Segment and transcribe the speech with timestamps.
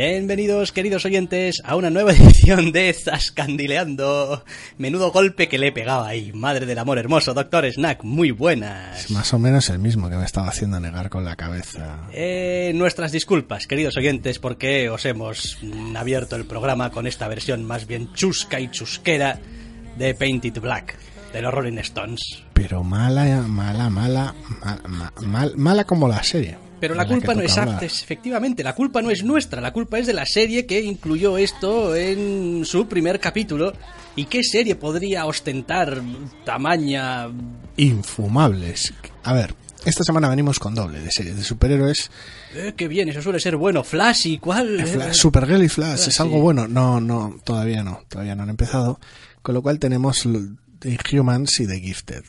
[0.00, 4.44] Bienvenidos, queridos oyentes, a una nueva edición de Zascandileando.
[4.76, 6.32] Menudo golpe que le he pegado ahí.
[6.34, 9.06] Madre del amor hermoso, doctor Snack, muy buenas.
[9.06, 12.08] Es más o menos el mismo que me estaba haciendo negar con la cabeza.
[12.12, 17.64] Eh, nuestras disculpas, queridos oyentes, porque os hemos mm, abierto el programa con esta versión
[17.64, 19.40] más bien chusca y chusquera
[19.96, 20.98] de Painted Black,
[21.32, 22.20] de los Rolling Stones.
[22.52, 26.58] Pero mala, mala, mala, ma- ma- mal- mala como la serie.
[26.78, 27.56] Pero la que culpa no es.
[27.56, 31.38] Actes, efectivamente, la culpa no es nuestra, la culpa es de la serie que incluyó
[31.38, 33.72] esto en su primer capítulo.
[34.14, 36.00] ¿Y qué serie podría ostentar
[36.44, 37.28] tamaña...
[37.76, 38.92] Infumables.
[39.24, 39.54] A ver,
[39.84, 42.10] esta semana venimos con doble de series de superhéroes.
[42.54, 43.84] Eh, qué bien, eso suele ser bueno.
[43.84, 44.78] Flash y cuál...
[44.86, 46.66] Fla- Eh, Supergirl y Flash, Flash, ¿es algo bueno?
[46.68, 48.98] No, no, todavía no, todavía no han empezado.
[49.42, 50.26] Con lo cual tenemos
[50.80, 52.24] The Inhumans y The Gifted.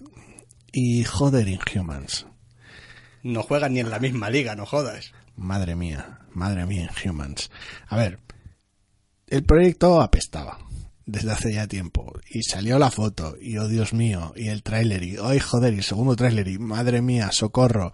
[0.71, 2.25] Y joder, Inhumans.
[3.23, 5.11] No juegan ni en la misma liga, no jodas.
[5.35, 7.51] Madre mía, madre mía, Inhumans.
[7.87, 8.19] A ver,
[9.27, 10.59] el proyecto apestaba
[11.07, 12.13] desde hace ya tiempo.
[12.29, 15.77] Y salió la foto, y oh Dios mío, y el tráiler, y ay joder, y
[15.77, 17.91] el segundo tráiler, y madre mía, socorro.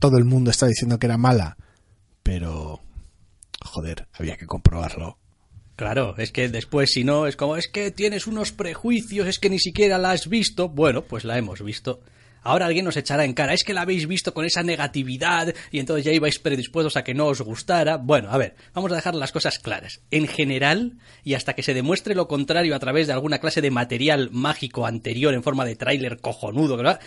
[0.00, 1.56] Todo el mundo está diciendo que era mala.
[2.22, 2.80] Pero,
[3.62, 5.18] joder, había que comprobarlo.
[5.76, 9.50] Claro, es que después si no, es como, es que tienes unos prejuicios, es que
[9.50, 10.68] ni siquiera la has visto.
[10.68, 12.00] Bueno, pues la hemos visto.
[12.42, 15.78] Ahora alguien nos echará en cara, es que la habéis visto con esa negatividad y
[15.78, 17.96] entonces ya ibais predispuestos a que no os gustara.
[17.96, 20.00] Bueno, a ver, vamos a dejar las cosas claras.
[20.10, 23.70] En general, y hasta que se demuestre lo contrario a través de alguna clase de
[23.70, 27.00] material mágico anterior en forma de tráiler cojonudo, ¿verdad?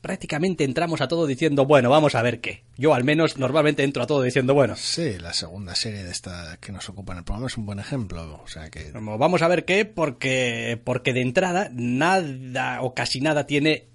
[0.00, 2.64] prácticamente entramos a todo diciendo, bueno, vamos a ver qué.
[2.76, 6.58] Yo al menos normalmente entro a todo diciendo, bueno, Sí, la segunda serie de esta
[6.60, 8.40] que nos ocupa en el programa es un buen ejemplo.
[8.42, 13.20] O sea que, Como vamos a ver qué, porque, porque de entrada nada o casi
[13.20, 13.88] nada tiene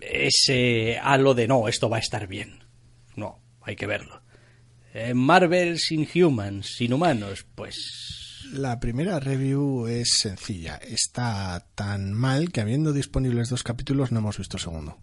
[0.00, 2.64] ese halo de no, esto va a estar bien.
[3.16, 4.22] No, hay que verlo.
[4.94, 8.46] Eh, Marvel's Inhumans, Inhumanos, pues...
[8.52, 10.76] La primera review es sencilla.
[10.76, 14.98] Está tan mal que habiendo disponibles dos capítulos no hemos visto el segundo.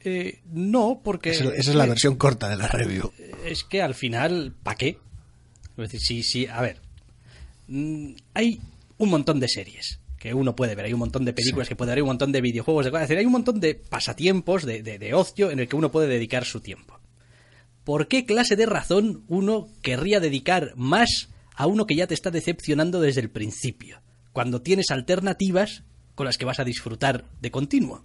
[0.00, 1.30] eh, no, porque...
[1.30, 3.12] Esa, esa es la versión corta de la review.
[3.44, 4.98] es que al final, ¿para qué?
[5.76, 6.80] Es decir, sí, sí, a ver.
[7.68, 8.60] mm, Hay
[8.98, 11.88] un montón de series que uno puede ver, hay un montón de películas que puede
[11.88, 14.64] ver, hay un montón de videojuegos, de cosas, es decir, hay un montón de pasatiempos,
[14.64, 17.00] de, de, de ocio en el que uno puede dedicar su tiempo.
[17.82, 22.30] ¿Por qué clase de razón uno querría dedicar más a uno que ya te está
[22.30, 24.00] decepcionando desde el principio?
[24.32, 25.82] Cuando tienes alternativas
[26.14, 28.04] con las que vas a disfrutar de continuo.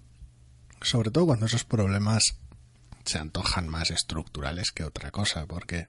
[0.81, 2.39] Sobre todo cuando esos problemas
[3.05, 5.85] se antojan más estructurales que otra cosa, porque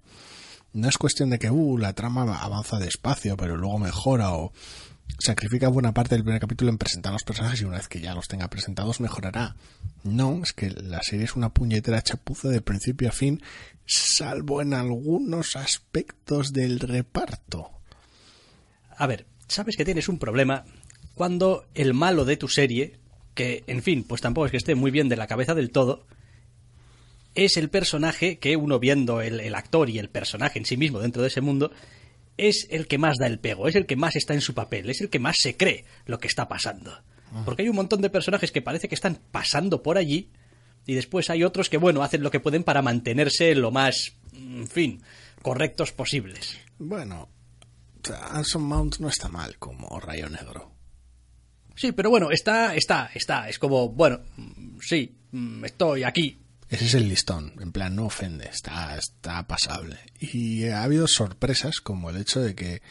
[0.75, 4.53] no es cuestión de que uh, la trama avanza despacio, pero luego mejora o
[5.19, 8.15] sacrifica buena parte del primer capítulo en presentar los personajes y una vez que ya
[8.15, 9.57] los tenga presentados mejorará.
[10.05, 13.43] No, es que la serie es una puñetera chapuza de principio a fin,
[13.87, 17.71] salvo en algunos aspectos del reparto.
[18.97, 20.65] A ver, sabes que tienes un problema
[21.15, 22.99] cuando el malo de tu serie,
[23.35, 26.07] que en fin, pues tampoco es que esté muy bien de la cabeza del todo,
[27.35, 31.01] es el personaje que uno viendo el, el actor y el personaje en sí mismo
[31.01, 31.73] dentro de ese mundo,
[32.39, 34.89] es el que más da el pego, es el que más está en su papel,
[34.89, 37.03] es el que más se cree lo que está pasando.
[37.45, 40.31] Porque hay un montón de personajes que parece que están pasando por allí
[40.87, 44.67] y después hay otros que, bueno, hacen lo que pueden para mantenerse lo más, en
[44.67, 45.03] fin,
[45.43, 46.59] correctos posibles.
[46.79, 47.29] Bueno,
[48.31, 50.73] Anson Mount no está mal como Rayo Negro.
[51.77, 53.49] Sí, pero bueno, está, está, está.
[53.49, 56.39] Es como, bueno, mm, sí, mm, estoy aquí.
[56.69, 59.99] Ese es el listón, en plan, no ofende, está, está pasable.
[60.21, 62.83] Y ha habido sorpresas como el hecho de que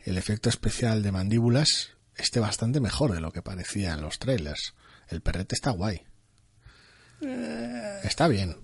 [0.00, 4.74] el efecto especial de mandíbulas esté bastante mejor de lo que parecía en los trailers.
[5.08, 6.02] El perrete está guay.
[8.02, 8.56] Está bien.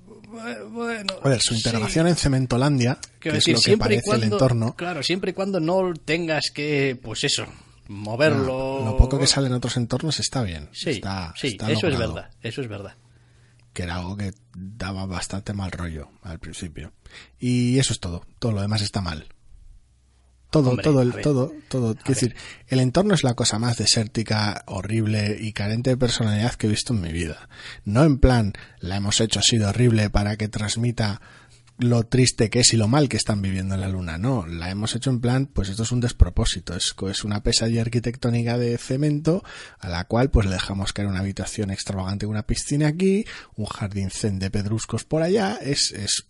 [0.71, 4.77] Bueno, A ver, su integración en Cementolandia, que es lo que parece cuando, el entorno,
[4.77, 7.47] Claro, siempre y cuando no tengas que, pues eso,
[7.89, 8.85] moverlo.
[8.85, 10.69] lo poco que sale en otros entornos está bien.
[10.73, 12.95] Sí, está, sí, está eso es verdad, eso es verdad.
[13.73, 16.93] Que era algo que daba bastante mal rollo al principio.
[17.39, 18.25] Y eso es todo.
[18.39, 19.29] Todo lo demás está mal.
[20.51, 21.23] Todo, Hombre, todo, el, ver.
[21.23, 21.95] todo, todo.
[21.95, 22.35] Quiero decir,
[22.67, 26.93] el entorno es la cosa más desértica, horrible y carente de personalidad que he visto
[26.93, 27.49] en mi vida.
[27.85, 31.21] No en plan, la hemos hecho así de horrible para que transmita
[31.81, 34.19] lo triste que es y lo mal que están viviendo en la luna.
[34.19, 36.75] No, la hemos hecho en plan, pues esto es un despropósito.
[36.75, 39.43] Es, es una pesadilla arquitectónica de cemento
[39.79, 43.25] a la cual pues le dejamos caer una habitación extravagante, una piscina aquí,
[43.57, 45.59] un jardín zen de pedruscos por allá.
[45.63, 46.27] Es, es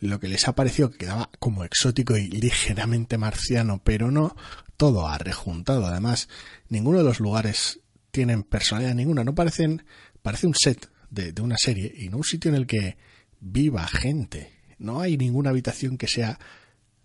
[0.00, 4.36] lo que les ha parecido que quedaba como exótico y ligeramente marciano, pero no,
[4.76, 5.86] todo ha rejuntado.
[5.86, 6.28] Además,
[6.68, 7.80] ninguno de los lugares
[8.10, 9.84] tienen personalidad ninguna, no parecen,
[10.22, 12.96] parece un set de, de una serie y no un sitio en el que
[13.40, 14.61] viva gente.
[14.82, 16.40] No hay ninguna habitación que sea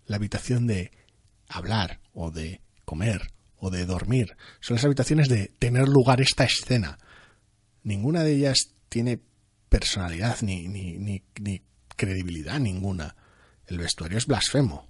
[0.06, 0.90] la habitación de
[1.48, 4.36] hablar o de comer o de dormir.
[4.60, 6.98] Son las habitaciones de tener lugar esta escena.
[7.84, 9.20] Ninguna de ellas tiene
[9.68, 11.62] personalidad ni, ni, ni, ni
[11.94, 13.14] credibilidad ninguna.
[13.66, 14.88] El vestuario es blasfemo.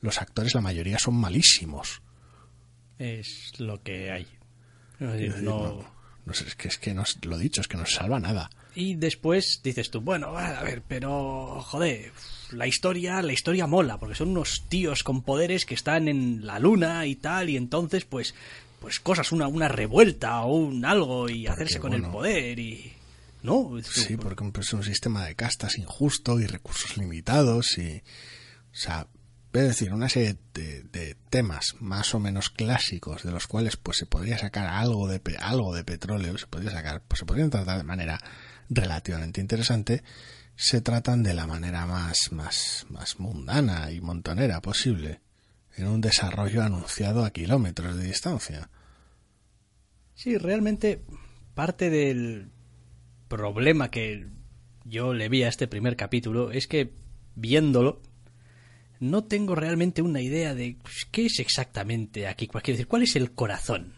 [0.00, 2.02] Los actores, la mayoría, son malísimos.
[2.98, 4.26] Es lo que hay.
[5.00, 5.84] No,
[6.28, 8.50] no sé, es que, es que no, lo dicho, es que no salva nada.
[8.74, 12.12] Y después dices tú, bueno, a ver, pero joder,
[12.52, 16.58] la historia, la historia mola, porque son unos tíos con poderes que están en la
[16.60, 18.34] luna y tal, y entonces pues
[18.78, 22.92] pues cosas, una, una revuelta o un algo y hacerse con el poder y
[23.42, 28.02] no, Sí, porque es un sistema de castas injusto y recursos limitados y...
[28.70, 29.08] O sea,
[29.52, 33.96] es decir, una serie de, de temas más o menos clásicos de los cuales pues
[33.98, 37.78] se podría sacar algo de, algo de petróleo, se podría sacar, pues se podrían tratar
[37.78, 38.20] de manera
[38.68, 40.02] relativamente interesante,
[40.54, 45.20] se tratan de la manera más, más, más mundana y montonera posible,
[45.76, 48.70] en un desarrollo anunciado a kilómetros de distancia.
[50.14, 51.04] Sí, realmente
[51.54, 52.50] parte del
[53.28, 54.26] problema que
[54.84, 56.92] yo le vi a este primer capítulo es que
[57.34, 58.02] viéndolo
[59.00, 63.16] no tengo realmente una idea de pues, qué es exactamente aquí, quiero decir, cuál es
[63.16, 63.94] el corazón,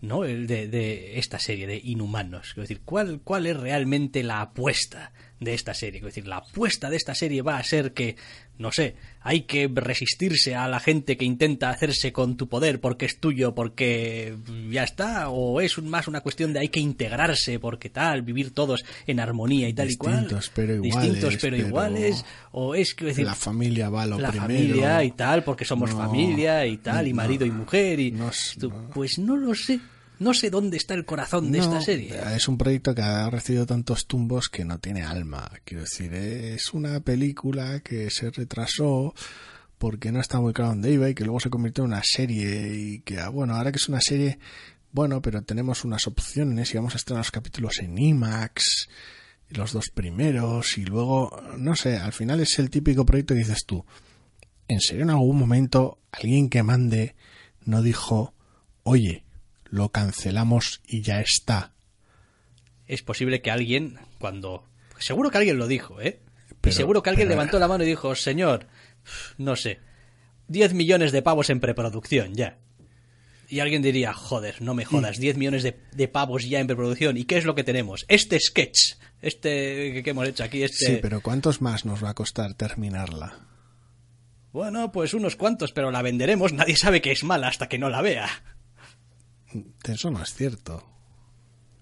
[0.00, 0.24] ¿no?
[0.24, 5.12] El de, de esta serie de Inhumanos, quiero decir, cuál cuál es realmente la apuesta
[5.40, 8.16] de esta serie, quiero decir, la apuesta de esta serie va a ser que
[8.58, 13.06] no sé, hay que resistirse a la gente que intenta hacerse con tu poder porque
[13.06, 14.36] es tuyo, porque
[14.70, 18.84] ya está, o es más una cuestión de hay que integrarse porque tal, vivir todos
[19.06, 20.20] en armonía y tal y cual.
[20.22, 24.18] Distintos pero iguales, Distintos pero, iguales, o es quiero decir, la familia va a lo
[24.18, 24.48] la primero.
[24.52, 28.10] familia y tal, porque somos No, familia y tal, y no, marido y mujer y
[28.10, 29.78] no tú, pues no lo sé,
[30.18, 32.14] no sé dónde está el corazón de No, esta serie.
[32.34, 35.50] Es un proyecto que ha recibido tantos tumbos que no tiene alma.
[35.64, 39.14] Quiero decir, es una película que se retrasó
[39.78, 42.74] porque no está muy claro dónde iba y que luego se convirtió en una serie
[42.74, 44.38] y que, ah, bueno, ahora que es una serie,
[44.92, 48.88] bueno, pero tenemos unas opciones y vamos a estrenar los capítulos en IMAX,
[49.50, 53.64] los dos primeros y luego, no sé, al final es el típico proyecto que dices
[53.64, 53.84] tú,
[54.66, 57.14] ¿en serio en algún momento alguien que mande
[57.64, 58.34] no dijo,
[58.82, 59.24] oye,
[59.70, 61.72] lo cancelamos y ya está?
[62.86, 64.64] Es posible que alguien, cuando...
[64.98, 66.20] Seguro que alguien lo dijo, ¿eh?
[66.64, 68.66] y seguro que alguien pero- levantó la mano y dijo, señor,
[69.36, 69.78] no sé,
[70.48, 72.58] 10 millones de pavos en preproducción, ya.
[73.50, 77.16] Y alguien diría, joder, no me jodas, 10 millones de, de pavos ya en preproducción.
[77.16, 78.04] ¿Y qué es lo que tenemos?
[78.08, 80.86] Este sketch, este que- que hemos hecho aquí, este...
[80.86, 83.38] Sí, pero ¿cuántos más nos va a costar terminarla?
[84.52, 86.52] Bueno, pues unos cuantos, pero la venderemos.
[86.52, 88.28] Nadie sabe que es mala hasta que no la vea.
[89.84, 90.84] Eso no es cierto.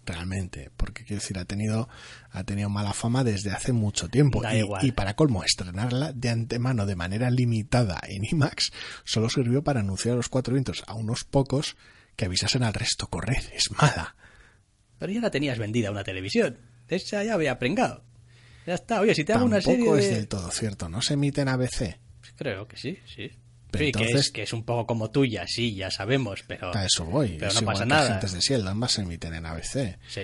[0.04, 1.88] Realmente, porque quiero decir, ha tenido,
[2.30, 4.40] ha tenido mala fama desde hace mucho tiempo.
[4.40, 4.86] Da y, igual.
[4.86, 8.70] y para colmo, estrenarla de antemano de manera limitada en IMAX
[9.02, 11.76] solo sirvió para anunciar a los cuatro vientos a unos pocos
[12.14, 14.14] que avisasen al resto, correr, es mala.
[14.98, 16.58] Pero ya la tenías vendida a una televisión.
[16.88, 18.04] Esa ya había prengado.
[18.66, 19.00] Ya está.
[19.00, 20.16] Oye, si te hago una Tampoco serie es de...
[20.16, 21.98] del todo cierto, no se emite en ABC.
[22.36, 23.30] Creo que sí, sí.
[23.78, 26.74] Pero Sí, que, entonces- es, que es un poco como tuya, sí, ya sabemos, pero...
[26.76, 27.36] A eso voy.
[27.38, 28.06] Pero es no igual pasa que nada.
[28.06, 29.98] Agentes de Shield, ambas se emiten en ABC.
[30.08, 30.22] Sí.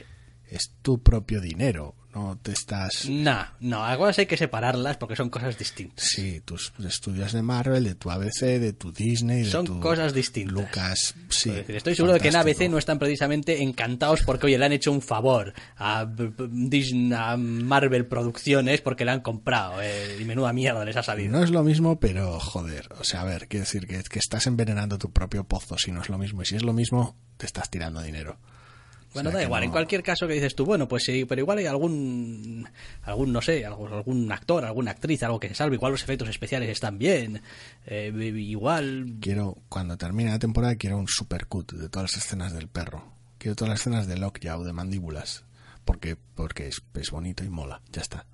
[0.48, 3.08] Es tu propio dinero, no te estás...
[3.08, 6.04] No, no, algunas hay que separarlas porque son cosas distintas.
[6.06, 10.12] Sí, tus estudios de Marvel, de tu ABC, de tu Disney, de Son tu cosas
[10.12, 10.52] distintas.
[10.52, 11.50] Lucas, sí.
[11.50, 12.36] Decir, estoy seguro de que en.
[12.36, 17.36] ABC no están precisamente encantados porque, oye, le han hecho un favor a, Disney, a
[17.36, 19.80] Marvel Producciones porque le han comprado.
[19.82, 21.32] eh, y menuda mierda les ha salido.
[21.32, 24.46] No es lo mismo, pero joder, o sea, a ver, quiero decir que, que estás
[24.46, 26.42] envenenando tu propio pozo si no es lo mismo.
[26.42, 28.38] Y si es lo mismo, te estás tirando dinero.
[29.14, 31.24] Bueno, O sea da igual, no- en cualquier caso que dices tú, bueno, pues sí,
[31.24, 32.68] pero igual hay algún,
[33.02, 36.28] algún no sé, algún, algún actor, alguna actriz, algo que se salve, igual los efectos
[36.28, 37.42] especiales están bien,
[37.86, 39.14] eh, igual...
[39.20, 43.04] Quiero, cuando termine la temporada, quiero un supercut de todas las escenas del perro.
[43.38, 45.44] Quiero todas las escenas de Lockjaw, de mandíbulas.
[45.84, 47.80] Porque, porque es, es bonito y mola.
[47.90, 48.24] Ya está.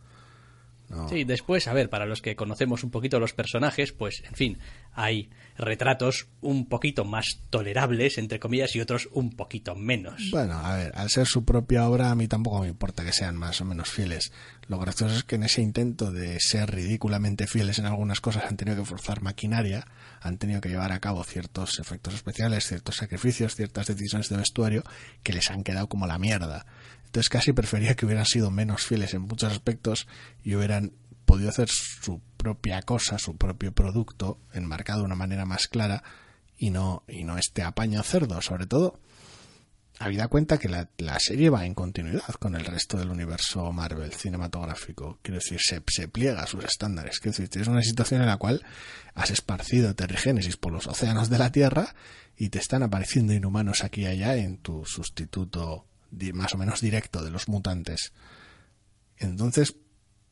[0.88, 1.09] No.
[1.09, 4.59] Sí, después, a ver, para los que conocemos un poquito los personajes, pues, en fin,
[4.92, 10.30] hay retratos un poquito más tolerables, entre comillas, y otros un poquito menos.
[10.30, 13.37] Bueno, a ver, al ser su propia obra, a mí tampoco me importa que sean
[13.37, 14.33] más o menos fieles.
[14.68, 18.57] Lo gracioso es que en ese intento de ser ridículamente fieles en algunas cosas han
[18.57, 19.87] tenido que forzar maquinaria,
[20.21, 24.83] han tenido que llevar a cabo ciertos efectos especiales, ciertos sacrificios, ciertas decisiones de vestuario
[25.23, 26.66] que les han quedado como la mierda.
[27.09, 30.07] Entonces casi prefería que hubieran sido menos fieles en muchos aspectos
[30.43, 30.93] y hubieran
[31.25, 36.03] podido hacer su propia cosa, su propio producto, enmarcado de una manera más clara
[36.59, 39.00] y no, y no este apaño cerdo, sobre todo.
[39.99, 44.12] Habida cuenta que la, la, serie va en continuidad con el resto del universo Marvel
[44.12, 45.19] cinematográfico.
[45.23, 47.21] Quiero decir, se, se pliega a sus estándares.
[47.21, 48.62] Quiero decir, tienes una situación en la cual
[49.15, 51.95] has esparcido terrigénesis por los océanos de la Tierra
[52.37, 55.88] y te están apareciendo inhumanos aquí y allá en tu sustituto
[56.33, 58.12] más o menos directo de los mutantes.
[59.17, 59.75] Entonces,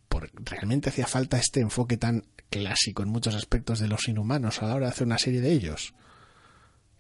[0.09, 4.67] por, realmente hacía falta este enfoque tan clásico en muchos aspectos de los inhumanos a
[4.67, 5.95] la hora de hacer una serie de ellos.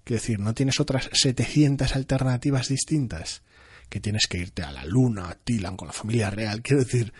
[0.04, 3.42] Quiero decir, no tienes otras 700 alternativas distintas.
[3.88, 6.60] Que tienes que irte a la luna, a Tilan con la familia real.
[6.62, 7.12] Quiero decir,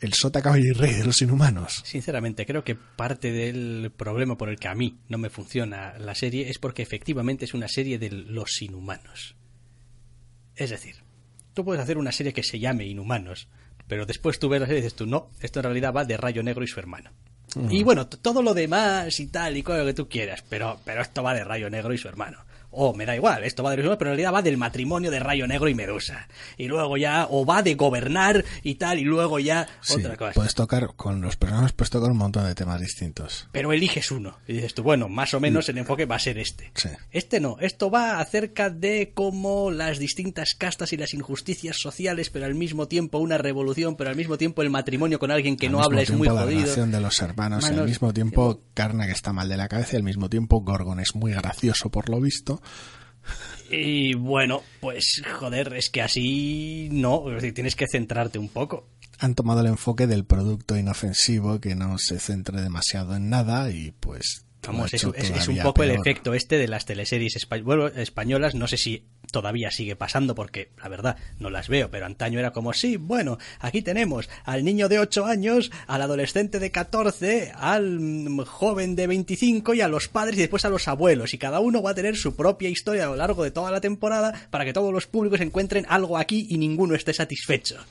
[0.00, 1.82] el sota caballo y rey de los inhumanos.
[1.84, 6.14] Sinceramente, creo que parte del problema por el que a mí no me funciona la
[6.14, 9.36] serie es porque efectivamente es una serie de los inhumanos.
[10.56, 10.96] Es decir,
[11.54, 13.48] tú puedes hacer una serie que se llame Inhumanos,
[13.88, 16.16] pero después tú ves la serie y dices tú, no, esto en realidad va de
[16.16, 17.10] Rayo Negro y su hermano.
[17.56, 17.72] Uh -huh.
[17.72, 21.02] Y bueno, todo lo demás y tal y con lo que tú quieras, pero, pero
[21.02, 22.38] esto va de Rayo Negro y su hermano.
[22.76, 25.46] O me da igual, esto va de pero en realidad va del matrimonio de Rayo
[25.46, 26.28] Negro y Medusa.
[26.56, 30.32] Y luego ya, o va de gobernar y tal, y luego ya sí, otra cosa.
[30.32, 33.48] Puedes tocar, con los personajes puedes tocar un montón de temas distintos.
[33.52, 34.38] Pero eliges uno.
[34.46, 36.70] Y dices tú, bueno, más o menos el enfoque va a ser este.
[36.74, 36.88] Sí.
[37.10, 42.46] Este no, esto va acerca de cómo las distintas castas y las injusticias sociales, pero
[42.46, 45.72] al mismo tiempo una revolución, pero al mismo tiempo el matrimonio con alguien que al
[45.72, 46.60] no habla es muy la jodido.
[46.60, 49.92] relación de los hermanos, Manos- al mismo tiempo Carna que está mal de la cabeza
[49.92, 52.60] y al mismo tiempo Gorgon es muy gracioso por lo visto.
[53.70, 58.88] Y bueno, pues joder, es que así no, es decir, tienes que centrarte un poco.
[59.18, 63.92] Han tomado el enfoque del producto inofensivo que no se centre demasiado en nada y
[63.92, 64.44] pues...
[64.66, 68.54] Vamos, es, hecho es- es un poco el efecto este de las teleseries bueno, españolas.
[68.54, 72.52] No sé si todavía sigue pasando porque la verdad no las veo, pero antaño era
[72.52, 77.98] como, sí, bueno, aquí tenemos al niño de 8 años, al adolescente de 14, al
[77.98, 81.34] mm, joven de 25 y a los padres y después a los abuelos.
[81.34, 83.80] Y cada uno va a tener su propia historia a lo largo de toda la
[83.80, 87.84] temporada para que todos los públicos encuentren algo aquí y ninguno esté satisfecho.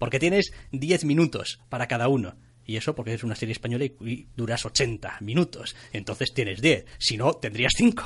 [0.00, 2.34] Porque tienes 10 minutos para cada uno.
[2.66, 5.76] Y eso porque es una serie española y, duras 80 minutos.
[5.92, 6.86] Entonces tienes 10.
[6.98, 8.02] Si no, tendrías 5.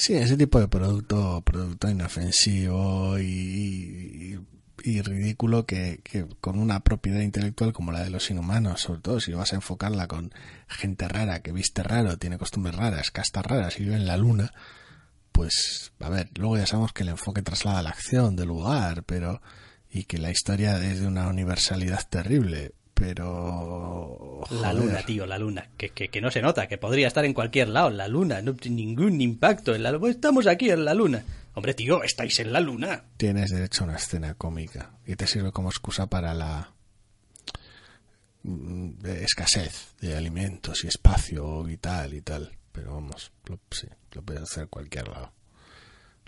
[0.00, 4.38] Sí, ese tipo de producto, producto inofensivo y,
[4.84, 9.18] y- ridículo que, que con una propiedad intelectual como la de los inhumanos, sobre todo
[9.18, 10.32] si vas a enfocarla con
[10.68, 14.52] gente rara que viste raro, tiene costumbres raras, castas raras y vive en la luna,
[15.32, 19.42] pues a ver, luego ya sabemos que el enfoque traslada la acción del lugar, pero
[19.90, 25.70] y que la historia es de una universalidad terrible, pero La luna, tío, la luna.
[25.76, 27.90] Que, que, que no se nota, que podría estar en cualquier lado.
[27.90, 30.10] La luna, no tiene ningún impacto en la luna.
[30.10, 31.22] Estamos aquí en la luna.
[31.54, 33.04] Hombre, tío, estáis en la luna.
[33.16, 36.72] tienes derecho a una escena cómica y te sirve como excusa para la
[38.42, 42.52] mm, escasez de alimentos y espacio y tal y tal.
[42.72, 45.32] Pero vamos, lo, sí, lo puedes hacer en cualquier lado.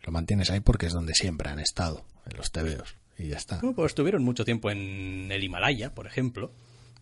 [0.03, 2.97] Lo mantienes ahí porque es donde siempre han estado, en los tebeos.
[3.21, 3.61] Y ya está.
[3.61, 6.53] Pues estuvieron mucho tiempo en el Himalaya, por ejemplo.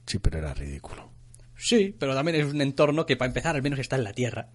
[0.07, 1.11] Sí, pero era ridículo.
[1.57, 4.49] Sí, pero también es un entorno que para empezar al menos está en la Tierra.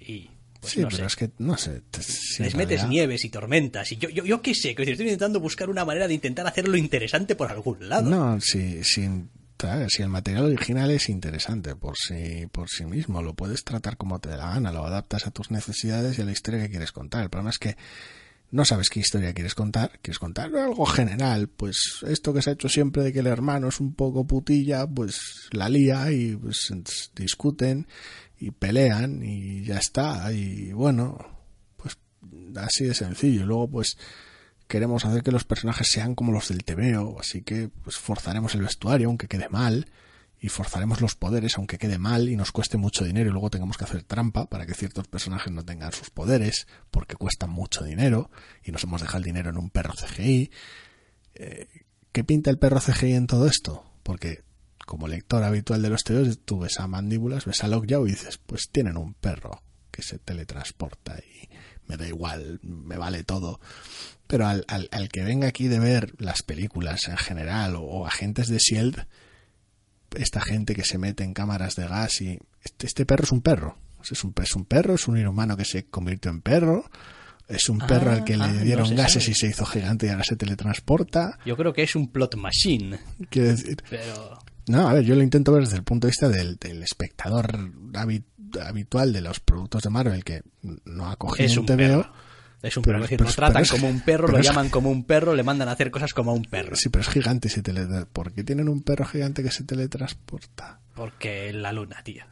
[0.00, 0.30] Y
[0.60, 1.06] pues sí, no pero sé.
[1.06, 1.82] es que, no sé.
[1.90, 3.90] te- si Les metes realidad- nieves y tormentas.
[3.92, 6.76] Y yo, yo, yo qué sé, que estoy intentando buscar una manera de intentar hacerlo
[6.76, 8.08] interesante por algún lado.
[8.10, 13.64] No, si, si el material original es interesante por sí, por sí mismo, lo puedes
[13.64, 16.60] tratar como te dé la gana, lo adaptas a tus necesidades y a la historia
[16.62, 17.22] que quieres contar.
[17.22, 17.76] El problema es que
[18.50, 22.52] no sabes qué historia quieres contar, quieres contar algo general, pues esto que se ha
[22.54, 26.72] hecho siempre de que el hermano es un poco putilla, pues la lía y pues
[27.14, 27.86] discuten
[28.38, 30.32] y pelean y ya está.
[30.32, 31.18] Y bueno,
[31.76, 31.98] pues
[32.56, 33.46] así de sencillo.
[33.46, 33.96] Luego pues
[34.66, 38.62] queremos hacer que los personajes sean como los del TVO, así que pues forzaremos el
[38.62, 39.86] vestuario aunque quede mal
[40.40, 43.76] y forzaremos los poderes aunque quede mal y nos cueste mucho dinero y luego tengamos
[43.76, 48.30] que hacer trampa para que ciertos personajes no tengan sus poderes porque cuestan mucho dinero
[48.64, 50.50] y nos hemos dejado el dinero en un perro CGI.
[51.34, 51.68] Eh,
[52.12, 53.84] ¿Qué pinta el perro CGI en todo esto?
[54.02, 54.42] Porque
[54.86, 58.38] como lector habitual de los TVOs tú ves a Mandíbulas, ves a Lockjaw y dices
[58.38, 61.48] pues tienen un perro que se teletransporta y
[61.86, 63.60] me da igual, me vale todo.
[64.26, 68.06] Pero al, al, al que venga aquí de ver las películas en general o, o
[68.06, 69.06] agentes de Shield,
[70.16, 73.40] esta gente que se mete en cámaras de gas y este, este perro es un
[73.42, 73.76] perro.
[74.10, 76.84] Es un, es un perro, es un inhumano que se convirtió en perro.
[77.48, 79.32] Es un perro Ah, al que ah, le no dieron se gases sabe.
[79.32, 81.38] y se hizo gigante y ahora se teletransporta.
[81.44, 82.98] Yo creo que es un plot machine,
[83.28, 84.38] Quiero decir, pero...
[84.68, 87.58] no, a ver, yo lo intento ver desde el punto de vista del, del espectador
[87.94, 88.22] habi-
[88.64, 90.42] habitual de los productos de Marvel que
[90.84, 91.76] no ha cogido Es un un TVO.
[91.76, 92.12] perro.
[92.62, 94.46] Es un Pero- perro, es decir, pero lo tratan es- como un perro, lo es-
[94.46, 96.76] llaman como un perro, le mandan a hacer cosas como a un perro.
[96.76, 97.86] Sí, pero es gigante ese tele...
[98.12, 100.80] ¿Por qué tienen un perro gigante que se teletransporta?
[100.94, 102.24] Porque la luna, tío.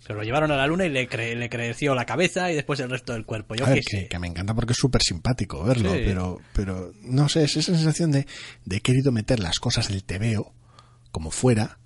[0.00, 2.80] Se lo llevaron a la luna y le, cre- le creció la cabeza y después
[2.80, 3.54] el resto del cuerpo.
[3.54, 6.00] Yo a ver, qué que, me encanta porque es súper simpático verlo, Sí.
[6.04, 8.26] pero, pero no sé, es esa sensación de,
[8.64, 10.52] de he querido meter las cosas del TVO
[11.12, 11.78] como fuera,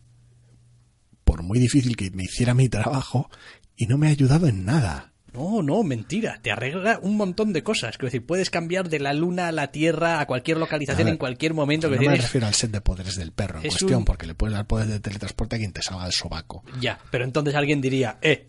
[1.25, 3.29] por muy difícil que me hiciera mi trabajo,
[3.77, 5.12] y no me ha ayudado en nada.
[5.35, 6.39] No, no, mentira.
[6.43, 7.97] Te arregla un montón de cosas.
[7.97, 11.13] Quiero decir, puedes cambiar de la luna a la Tierra a cualquier localización A ver,
[11.15, 13.73] en cualquier momento que no me refiero al set de poderes del perro en Es
[13.73, 16.63] cuestión, un- porque le puedes dar poderes de teletransporte a quien te salga del sobaco.
[16.81, 18.49] Ya, pero entonces alguien diría, eh.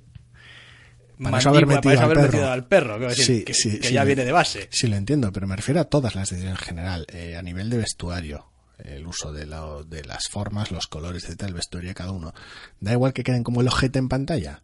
[1.22, 2.32] Para eso haber metido para eso al haber perro.
[2.34, 2.98] metido al perro.
[2.98, 4.68] quiero decir, Sí, que, sí, que sí, ya lo- viene de base.
[4.72, 7.06] Sí, lo entiendo, pero me refiero a todas las decisiones en general.
[7.14, 8.48] Eh, a nivel de vestuario,
[8.80, 12.34] el uso de, de las formas, los colores, etcétera, el vestuario de cada uno.
[12.82, 14.64] Da igual que queden como el ojete en pantalla.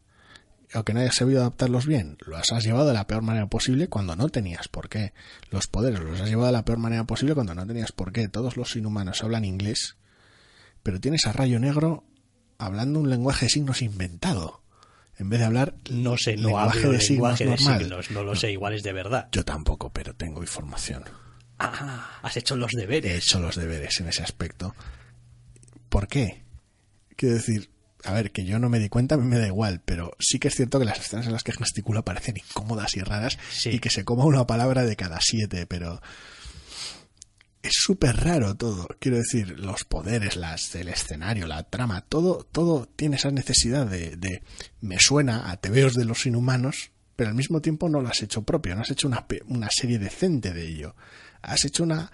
[0.75, 2.17] O que no hayas sabido adaptarlos bien.
[2.25, 5.13] Los has llevado de la peor manera posible cuando no tenías por qué.
[5.49, 8.27] Los poderes los has llevado de la peor manera posible cuando no tenías por qué.
[8.27, 9.97] Todos los inhumanos hablan inglés,
[10.83, 12.03] pero tienes a Rayo Negro
[12.59, 14.61] hablando un lenguaje de signos inventado.
[15.17, 17.09] En vez de hablar No sé, no lenguaje hablo de signos
[17.39, 17.79] lenguaje de normal.
[17.79, 19.27] signos, no lo sé, igual es de verdad.
[19.31, 21.03] Yo tampoco, pero tengo información.
[21.57, 23.17] Ah, has hecho los He deberes.
[23.25, 24.75] hecho los deberes en ese aspecto.
[25.89, 26.43] ¿Por qué?
[27.17, 27.69] Quiero decir,
[28.03, 30.39] a ver, que yo no me di cuenta, a mí me da igual, pero sí
[30.39, 33.72] que es cierto que las escenas en las que gesticula parecen incómodas y raras Sí.
[33.72, 36.01] y que se coma una palabra de cada siete, pero
[37.62, 38.88] es súper raro todo.
[39.00, 44.15] Quiero decir, los poderes, las, el escenario, la trama, todo, todo tiene esa necesidad de,
[44.15, 44.44] de
[44.79, 48.44] me suena a tebeos de los inhumanos, pero al mismo tiempo no lo has hecho
[48.44, 50.96] propio, no has hecho una, una serie decente de ello.
[51.41, 52.12] Has hecho una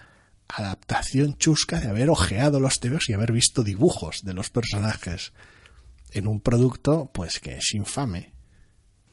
[0.48, 5.32] adaptación chusca de haber ojeado los tebeos y haber visto dibujos de los personajes
[6.15, 8.34] en un producto pues que es infame.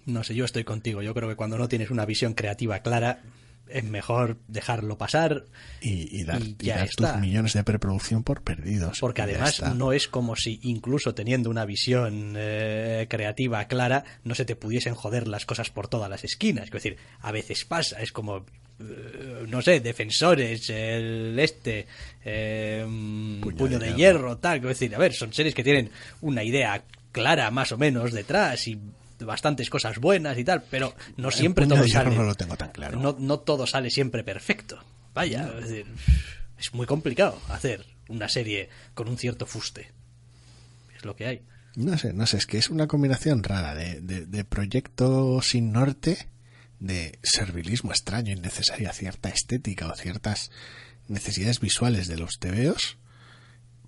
[0.07, 1.03] No sé, yo estoy contigo.
[1.03, 3.23] Yo creo que cuando no tienes una visión creativa clara,
[3.69, 5.45] es mejor dejarlo pasar.
[5.81, 8.99] Y, y dar, Y dar tus millones de preproducción por perdidos.
[9.01, 14.45] Porque además no es como si, incluso teniendo una visión eh, creativa clara, no se
[14.45, 16.65] te pudiesen joder las cosas por todas las esquinas.
[16.67, 18.45] Es decir, a veces pasa, es como,
[19.49, 21.87] no sé, defensores, el este,
[22.25, 22.85] eh,
[23.57, 24.38] puño, de, hierro.
[24.38, 24.59] tal.
[24.59, 25.90] Es decir, a ver, son series que tienen
[26.21, 28.79] una idea clara más o menos detrás y
[29.21, 32.14] bastantes cosas buenas y tal, pero no El siempre todo sale.
[32.14, 32.99] no lo tengo tan claro.
[32.99, 34.83] No, no todo sale siempre perfecto.
[35.14, 35.87] Vaya, es, decir,
[36.59, 39.90] es muy complicado hacer una serie con un cierto fuste.
[40.97, 41.42] Es lo que hay.
[41.77, 45.73] No sé, no sé, es que es una combinación rara de, de, de proyecto sin
[45.73, 46.29] norte,
[46.83, 50.51] de servilismo extraño, innecesario, a cierta estética o ciertas
[51.09, 52.99] necesidades visuales de los tebeos,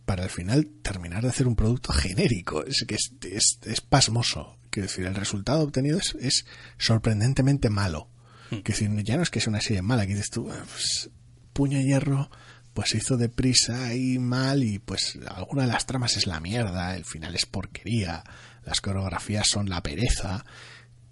[0.05, 2.65] para al final terminar de hacer un producto genérico.
[2.65, 4.59] Es que es, es, es pasmoso.
[4.71, 6.47] Quiero decir, el resultado obtenido es, es
[6.79, 8.09] sorprendentemente malo.
[8.51, 11.11] Quiero decir, ya no es que sea una serie mala, que dices tú, "Ah, pues,
[11.53, 12.31] puño de hierro,
[12.75, 16.95] pues se hizo deprisa y mal y pues alguna de las tramas es la mierda,
[16.97, 18.23] el final es porquería,
[18.65, 20.45] las coreografías son la pereza,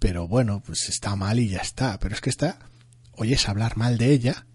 [0.03, 1.97] pero bueno, pues está mal y ya está.
[1.97, 2.59] Pero es que está,
[3.13, 4.45] oyes hablar mal de ella,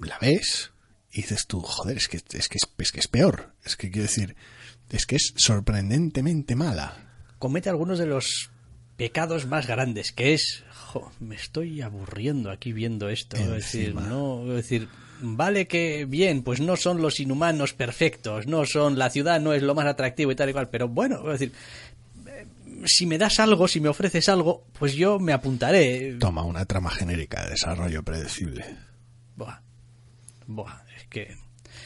[0.00, 0.72] la ves
[1.12, 3.54] y dices tú, joder, es que es, que es, que es peor.
[3.64, 4.34] Es que quiero decir,
[4.90, 6.96] es que es sorprendentemente mala.
[7.38, 8.50] Comete algunos de los
[8.96, 13.36] pecados más grandes, que es, jo, me estoy aburriendo aquí viendo esto.
[13.36, 14.88] Es decir, no, es decir,
[15.20, 19.62] vale que bien, pues no son los inhumanos perfectos, no son la ciudad no es
[19.62, 21.52] lo más atractivo y tal y cual, pero bueno, es decir,
[22.84, 26.16] si me das algo, si me ofreces algo, pues yo me apuntaré.
[26.18, 28.64] Toma una trama genérica de desarrollo predecible.
[29.36, 29.60] Buah,
[30.46, 31.36] buah, es que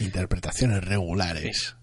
[0.01, 1.77] Interpretaciones regulares.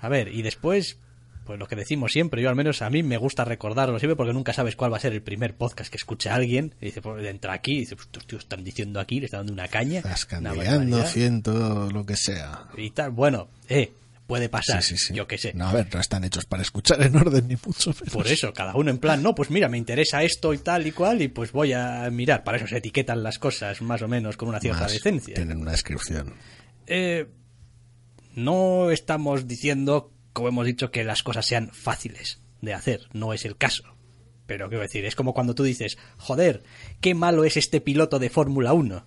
[0.00, 0.98] A ver, y después,
[1.44, 4.32] pues lo que decimos siempre, yo al menos a mí me gusta recordarlo siempre porque
[4.32, 6.74] nunca sabes cuál va a ser el primer podcast que escuche alguien.
[6.80, 9.40] Y dice, pues entra aquí y dice, pues estos tíos están diciendo aquí, le están
[9.40, 10.00] dando una caña.
[10.00, 12.68] una Zascandileando, barbaridad, ciento, lo que sea.
[12.76, 13.92] Y tal, bueno, eh,
[14.32, 15.14] puede pasar, Sí, sí, sí.
[15.14, 15.52] yo qué sé.
[15.52, 18.14] No, a ver, no están hechos para escuchar en orden ni mucho menos.
[18.14, 20.92] Por eso, cada uno en plan, no, pues mira, me interesa esto y tal y
[20.92, 22.42] cual, y pues voy a mirar.
[22.42, 25.34] Para eso se etiquetan las cosas más o menos con una cierta Más, decencia.
[25.34, 26.32] Tienen una descripción.
[26.86, 27.26] Eh,
[28.34, 33.02] no estamos diciendo, como hemos dicho, que las cosas sean fáciles de hacer.
[33.12, 33.84] No es el caso.
[34.46, 36.62] Pero quiero decir, es como cuando tú dices, joder,
[37.02, 39.06] qué malo es este piloto de Fórmula 1.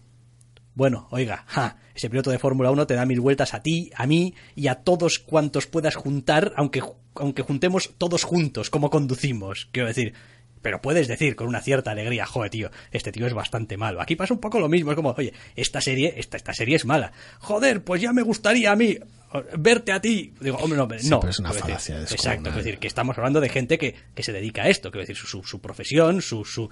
[0.76, 4.06] Bueno, oiga, ja, ese piloto de Fórmula 1 te da mil vueltas a ti, a
[4.06, 6.84] mí y a todos cuantos puedas juntar, aunque
[7.16, 9.70] aunque juntemos todos juntos cómo conducimos.
[9.72, 10.14] Quiero decir,
[10.62, 14.02] pero puedes decir con una cierta alegría, joder, tío, este tío es bastante malo.
[14.02, 16.86] Aquí pasa un poco lo mismo, es como, oye, esta serie, esta, esta serie es
[16.86, 17.14] mala.
[17.40, 18.98] Joder, pues ya me gustaría a mí
[19.58, 20.34] verte a ti.
[20.42, 21.20] Digo, hombre, no, Sí, no.
[21.20, 23.96] pero es una Quiero decir, falacia Exacto, es decir, que estamos hablando de gente que,
[24.14, 26.70] que se dedica a esto, quiero decir, su, su, su profesión, su, su,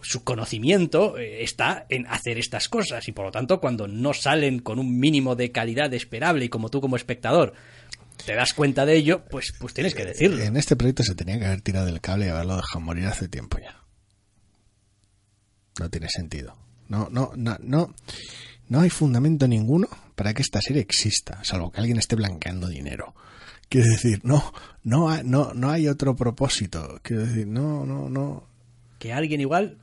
[0.00, 4.60] su conocimiento eh, está en hacer estas cosas y por lo tanto cuando no salen
[4.60, 7.54] con un mínimo de calidad esperable y como tú como espectador
[8.24, 10.42] te das cuenta de ello, pues, pues tienes que decirlo.
[10.42, 13.28] En este proyecto se tenía que haber tirado el cable y haberlo dejado morir hace
[13.28, 13.82] tiempo ya.
[15.78, 16.56] No tiene sentido.
[16.88, 17.94] No, no, no, no,
[18.68, 23.14] no hay fundamento ninguno para que esta serie exista, salvo que alguien esté blanqueando dinero.
[23.68, 26.98] Quiero decir, no, no, no, no hay otro propósito.
[27.02, 28.47] Quiero decir, no, no, no.
[28.98, 29.78] Que alguien igual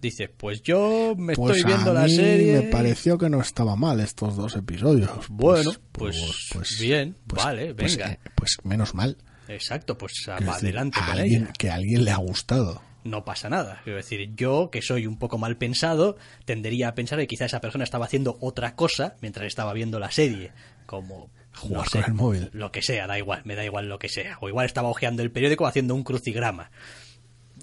[0.00, 2.52] dice, pues yo me Pues estoy viendo a la mí serie.
[2.56, 5.10] me pareció que no estaba mal estos dos episodios.
[5.28, 8.12] Bueno, pues, bien, vale, pues, venga.
[8.12, 9.16] eh, pues menos mal.
[9.48, 11.52] Exacto, pues Quiero va decir, adelante a con alguien, ella.
[11.58, 12.82] que a alguien le ha gustado.
[13.04, 13.80] no pasa nada.
[13.84, 17.60] Quiero decir, yo, que soy un poco mal pensado, tendería a pensar que quizá esa
[17.60, 20.52] persona estaba haciendo otra cosa mientras estaba viendo la serie.
[20.86, 22.50] Como Jugar no sé, con el móvil.
[22.52, 24.38] Lo que sea, da igual, me da igual lo que sea.
[24.40, 26.70] O igual estaba hojeando el periódico haciendo un crucigrama.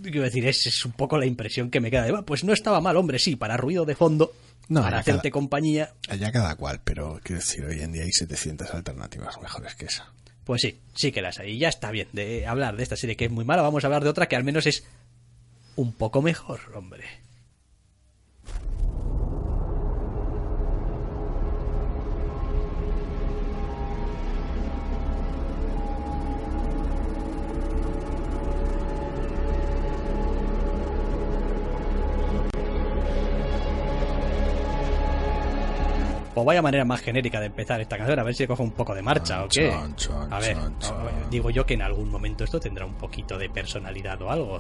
[0.02, 2.54] Quiero decir, es, es un poco la impresión que me queda de, "Bueno, pues no
[2.54, 4.34] estaba mal, hombre, sí, para ruido de fondo,
[4.70, 8.12] No, para hacerte cada- compañía, Allá cada cual, pero quiero decir, hoy en día hay
[8.12, 10.12] 700 alternativas mejores que esa.
[10.44, 11.52] Pues sí, sí que las hay.
[11.54, 13.62] Y ya está bien de hablar de esta serie que es muy mala.
[13.62, 14.84] Vamos a hablar de otra que al menos es
[15.76, 17.06] un poco mejor, hombre.
[36.41, 38.95] O vaya manera más genérica de empezar esta canción, a ver si coge un poco
[38.95, 39.71] de marcha o qué.
[39.71, 40.58] A ver,
[41.30, 44.60] digo yo que en algún momento esto tendrá un poquito de personalidad o algo.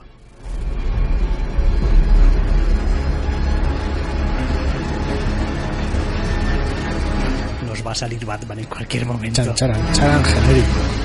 [7.65, 9.43] Nos va a salir Batman en cualquier momento.
[9.43, 11.00] Chan, charan, charan, genérico.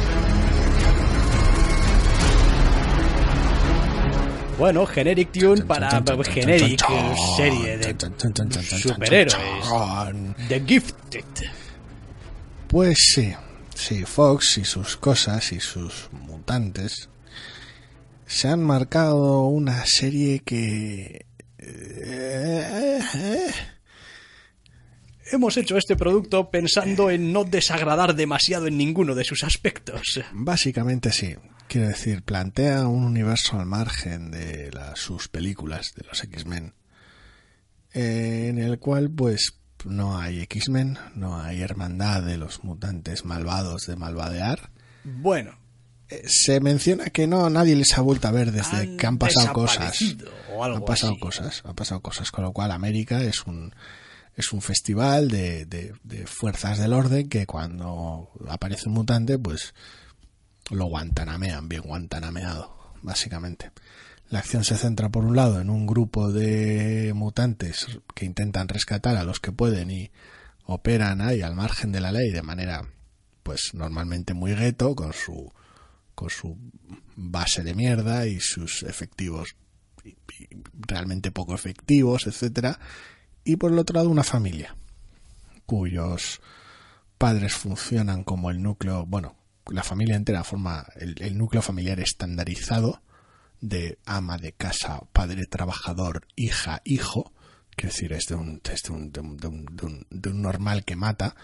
[4.58, 7.94] Bueno, Generic Tune para Generic eh, serie de
[8.80, 9.36] superhéroes.
[10.48, 11.24] The Gifted.
[12.66, 13.34] Pues sí,
[13.74, 17.08] sí, Fox y sus cosas y sus mutantes
[18.26, 21.26] se han marcado una serie que...
[21.58, 23.50] eh, eh,
[25.32, 30.20] Hemos hecho este producto pensando en no desagradar demasiado en ninguno de sus aspectos.
[30.32, 31.34] Básicamente sí.
[31.68, 36.74] Quiero decir, plantea un universo al margen de las, sus películas de los X-Men,
[37.92, 43.86] eh, en el cual pues no hay X-Men, no hay hermandad de los mutantes malvados
[43.86, 44.70] de malvadear.
[45.04, 45.58] Bueno,
[46.08, 49.18] Eh, Se menciona que no, nadie les ha vuelto a ver desde Han que han
[49.18, 50.00] pasado cosas.
[50.00, 51.20] Han pasado así.
[51.20, 53.74] cosas, han pasado cosas, con lo cual América es un
[54.36, 59.74] es un festival de, de, fuerzas del orden que cuando aparece un mutante, pues
[60.70, 63.72] lo guantanamean, bien guantanameado, básicamente.
[64.28, 69.16] La acción se centra por un lado en un grupo de mutantes que intentan rescatar
[69.16, 70.10] a los que pueden y
[70.64, 72.86] operan ahí al margen de la ley de manera
[73.42, 75.52] pues normalmente muy gueto con su
[76.16, 76.58] con su
[77.14, 79.54] base de mierda y sus efectivos
[80.74, 82.78] realmente poco efectivos, etcétera,
[83.46, 84.76] y por el otro lado una familia
[85.64, 86.40] cuyos
[87.18, 89.36] padres funcionan como el núcleo, bueno,
[89.70, 93.02] la familia entera forma el, núcleo familiar estandarizado
[93.60, 97.32] de ama de casa, padre trabajador, hija, hijo,
[97.76, 99.18] que decir, es de un, es de un- de
[99.86, 101.34] un- de un normal que mata,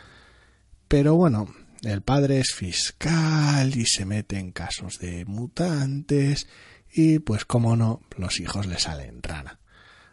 [0.88, 1.49] pero bueno,
[1.83, 6.47] el padre es fiscal y se mete en casos de mutantes
[6.93, 9.59] y pues como no, los hijos le salen rana.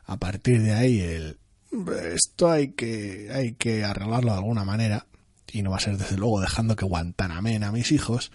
[0.06, 1.39] A partir de ahí el
[1.72, 5.06] esto hay que hay que arreglarlo de alguna manera
[5.52, 8.32] y no va a ser desde luego dejando que guantanamen a mis hijos,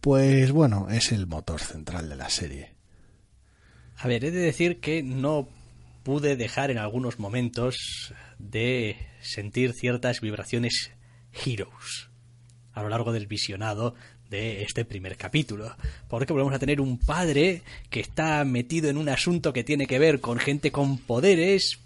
[0.00, 2.74] pues bueno, es el motor central de la serie.
[3.96, 5.48] a ver, he de decir que no
[6.02, 10.90] pude dejar en algunos momentos de sentir ciertas vibraciones
[11.32, 12.08] Heroes
[12.72, 13.94] a lo largo del visionado
[14.30, 15.74] de este primer capítulo.
[16.08, 19.98] Porque volvemos a tener un padre que está metido en un asunto que tiene que
[19.98, 21.78] ver con gente con poderes,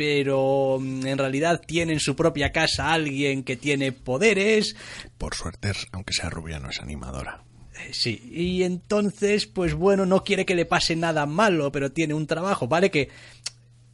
[0.00, 4.74] pero mm, en realidad tiene en su propia casa alguien que tiene poderes.
[5.18, 7.44] Por suerte, aunque sea rubia, no es animadora.
[7.74, 12.14] Eh, Sí, y entonces, pues bueno, no quiere que le pase nada malo, pero tiene
[12.14, 12.90] un trabajo, ¿vale?
[12.90, 13.10] Que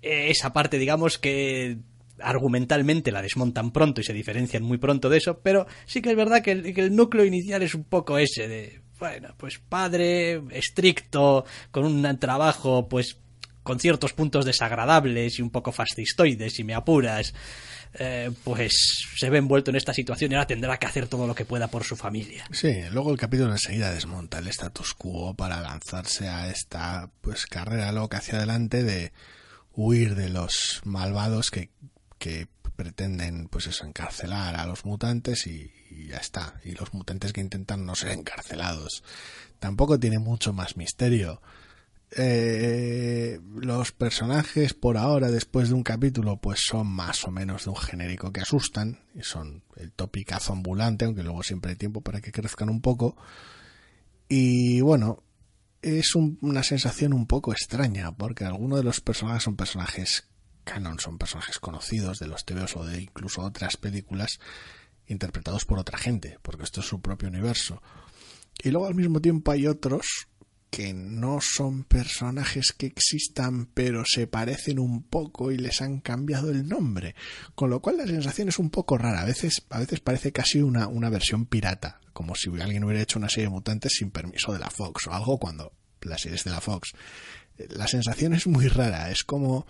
[0.01, 1.79] eh, esa parte, digamos que
[2.21, 6.17] argumentalmente la desmontan pronto y se diferencian muy pronto de eso, pero sí que es
[6.17, 10.41] verdad que el, que el núcleo inicial es un poco ese de bueno, pues padre
[10.53, 13.19] estricto, con un trabajo, pues
[13.67, 17.35] con ciertos puntos desagradables y un poco fascistoides, si me apuras,
[17.95, 18.73] eh, pues
[19.17, 21.67] se ve envuelto en esta situación y ahora tendrá que hacer todo lo que pueda
[21.67, 22.47] por su familia.
[22.53, 27.91] Sí, luego el capítulo enseguida desmonta el status quo para lanzarse a esta pues carrera
[27.91, 29.13] loca hacia adelante de
[29.73, 31.71] huir de los malvados que,
[32.19, 36.61] que pretenden pues eso encarcelar a los mutantes y, y ya está.
[36.63, 39.03] Y los mutantes que intentan no ser encarcelados.
[39.59, 41.43] Tampoco tiene mucho más misterio
[42.13, 47.71] eh, los personajes por ahora después de un capítulo pues son más o menos de
[47.71, 52.21] un genérico que asustan y son el topicazo ambulante aunque luego siempre hay tiempo para
[52.21, 53.17] que crezcan un poco.
[54.29, 55.23] Y bueno
[55.83, 60.29] es una sensación un poco extraña porque algunos de los personajes son personajes
[60.63, 64.39] canon son personajes conocidos de los TVOs o de incluso otras películas
[65.09, 67.83] interpretados por otra gente porque esto es su propio universo.
[68.63, 70.29] Y luego al mismo tiempo hay otros
[70.71, 76.51] que no son personajes que existan pero se parecen un poco y les han cambiado
[76.51, 77.15] el nombre.
[77.55, 79.23] Con lo cual la sensación es un poco rara.
[79.23, 83.19] A veces a veces parece casi una, una versión pirata como si alguien hubiera hecho
[83.19, 86.51] una serie de mutantes sin permiso de la Fox o algo cuando las series de
[86.51, 86.93] la Fox.
[87.71, 89.11] La sensación es muy rara.
[89.11, 89.67] Es como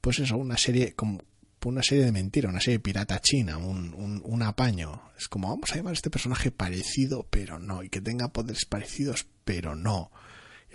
[0.00, 1.22] pues eso una serie como
[1.68, 5.02] una serie de mentira, una serie pirata china, un, un, un, apaño.
[5.18, 8.64] Es como vamos a llamar a este personaje parecido, pero no, y que tenga poderes
[8.64, 10.10] parecidos, pero no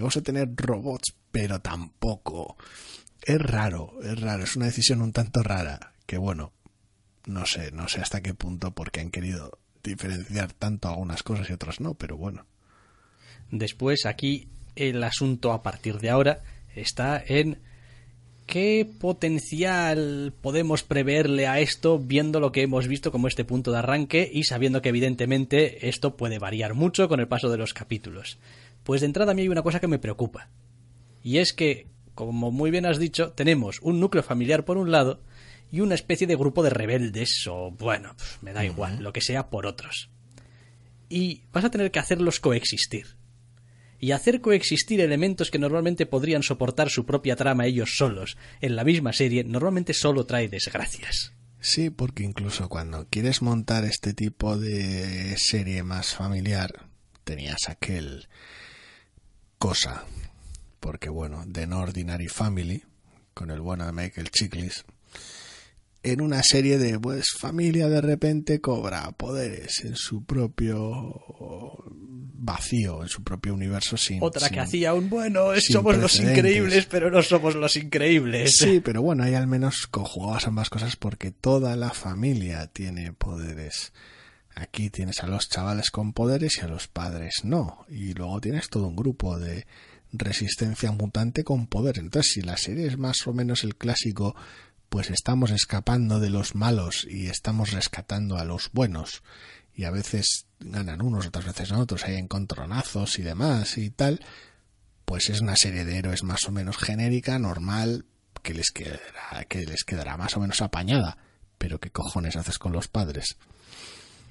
[0.01, 2.57] vamos a tener robots, pero tampoco.
[3.21, 6.53] Es raro, es raro, es una decisión un tanto rara, que bueno,
[7.25, 11.53] no sé, no sé hasta qué punto porque han querido diferenciar tanto algunas cosas y
[11.53, 12.45] otras no, pero bueno.
[13.51, 16.41] Después aquí el asunto a partir de ahora
[16.73, 17.61] está en
[18.51, 23.77] qué potencial podemos preverle a esto viendo lo que hemos visto como este punto de
[23.77, 28.39] arranque y sabiendo que evidentemente esto puede variar mucho con el paso de los capítulos.
[28.83, 30.49] Pues de entrada a mí hay una cosa que me preocupa.
[31.23, 35.21] Y es que, como muy bien has dicho, tenemos un núcleo familiar por un lado
[35.71, 39.49] y una especie de grupo de rebeldes o, bueno, me da igual, lo que sea
[39.49, 40.09] por otros.
[41.07, 43.15] Y vas a tener que hacerlos coexistir.
[44.01, 48.83] Y hacer coexistir elementos que normalmente podrían soportar su propia trama ellos solos en la
[48.83, 51.31] misma serie normalmente solo trae desgracias.
[51.61, 56.87] Sí, porque incluso cuando quieres montar este tipo de serie más familiar,
[57.23, 58.27] tenías aquel
[59.59, 60.03] cosa.
[60.79, 62.83] Porque bueno, The Ordinary Family,
[63.35, 64.83] con el bueno de Michael Chiklis,
[66.03, 71.15] en una serie de pues familia de repente cobra poderes en su propio
[72.43, 77.11] vacío en su propio universo sin otra que hacía un bueno somos los increíbles pero
[77.11, 81.75] no somos los increíbles sí pero bueno hay al menos conjugadas ambas cosas porque toda
[81.75, 83.93] la familia tiene poderes
[84.55, 87.85] Aquí tienes a los chavales con poderes y a los padres no.
[87.89, 89.65] Y luego tienes todo un grupo de
[90.11, 91.99] resistencia mutante con poder.
[91.99, 94.35] Entonces, si la serie es más o menos el clásico,
[94.91, 99.23] pues estamos escapando de los malos y estamos rescatando a los buenos.
[99.73, 104.19] Y a veces ganan unos, otras veces no otros, hay encontronazos y demás y tal.
[105.05, 108.03] Pues es una serie de héroes más o menos genérica, normal,
[108.43, 111.17] que les quedará, que les quedará más o menos apañada.
[111.57, 113.37] Pero ¿qué cojones haces con los padres?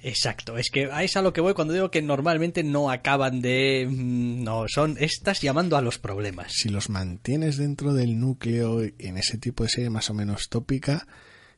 [0.02, 3.86] Exacto, es que es a lo que voy cuando digo que normalmente no acaban de...
[3.90, 6.52] Mm, no, son estas llamando a los problemas.
[6.52, 11.06] Si los mantienes dentro del núcleo en ese tipo de serie más o menos tópica,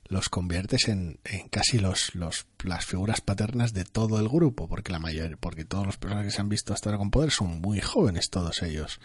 [0.08, 4.92] los conviertes en, en casi los, los, las figuras paternas de todo el grupo, porque
[4.92, 7.60] la mayor, porque todos los personajes que se han visto hasta ahora con poder son
[7.60, 9.00] muy jóvenes todos ellos.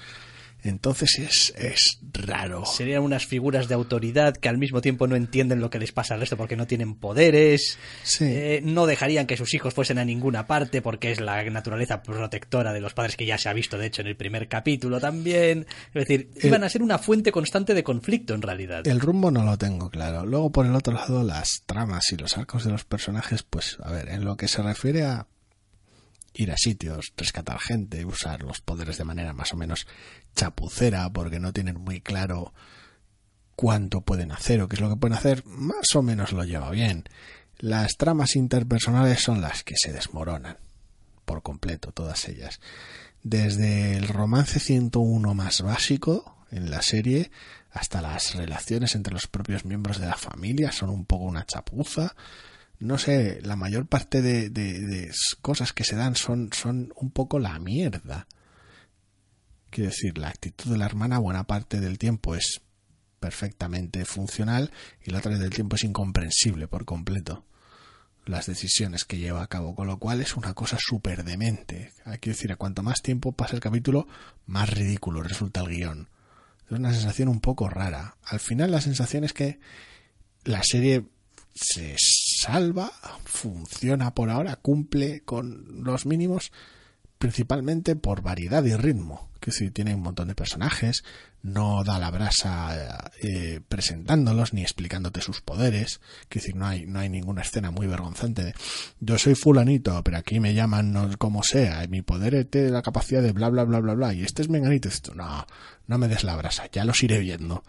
[0.70, 2.66] Entonces es, es raro.
[2.66, 6.14] Serían unas figuras de autoridad que al mismo tiempo no entienden lo que les pasa
[6.14, 7.78] al resto porque no tienen poderes.
[8.20, 12.74] Eh, no dejarían que sus hijos fuesen a ninguna parte porque es la naturaleza protectora
[12.74, 15.66] de los padres que ya se ha visto, de hecho, en el primer capítulo también.
[15.94, 18.88] Es decir, iban a ser una fuente constante de conflicto en realidad.
[18.88, 20.26] El rumbo no lo tengo claro.
[20.26, 23.92] Luego, por el otro lado, las tramas y los arcos de los personajes, pues, a
[23.92, 25.28] ver, en lo que se refiere a
[26.38, 29.88] ir a sitios, rescatar gente, usar los poderes de manera más o menos
[30.36, 32.54] chapucera porque no tienen muy claro
[33.56, 36.70] cuánto pueden hacer o qué es lo que pueden hacer, más o menos lo lleva
[36.70, 37.06] bien.
[37.58, 40.58] Las tramas interpersonales son las que se desmoronan
[41.26, 42.60] por completo, todas ellas.
[43.24, 47.32] Desde el romance 101 más básico en la serie
[47.72, 52.16] hasta las relaciones entre los propios miembros de la familia son un poco una chapuza
[52.80, 55.12] no sé, la mayor parte de, de,
[55.42, 58.28] cosas que se dan son, son un poco la mierda.
[59.70, 62.62] Quiero decir, la actitud de la hermana buena parte del tiempo es
[63.20, 64.72] perfectamente funcional
[65.04, 67.46] y la otra del tiempo es incomprensible por completo.
[68.26, 71.94] las decisiones que lleva a cabo, con lo cual es una cosa súper demente.
[72.04, 74.06] Quiero decir, a cuanto más tiempo pasa el capítulo,
[74.46, 76.10] más ridículo resulta el guion.
[76.66, 78.18] Es una sensación un poco rara.
[78.26, 79.60] Al final la sensación es que
[80.44, 81.06] la serie
[81.60, 82.92] se salva,
[83.26, 86.52] funciona por ahora, cumple con los mínimos,
[87.18, 89.30] principalmente por variedad y ritmo.
[89.40, 91.04] Que si tiene un montón de personajes,
[91.42, 96.02] no da la brasa eh, presentándolos ni explicándote sus poderes.
[96.28, 98.54] Que decir, no hay, no hay ninguna escena muy vergonzante de
[99.00, 102.82] yo soy fulanito, pero aquí me llaman no, como sea, y mi poder tiene la
[102.82, 105.46] capacidad de bla bla bla bla bla, y este es menganito, esto no,
[105.86, 107.64] no me des la brasa, ya los iré viendo.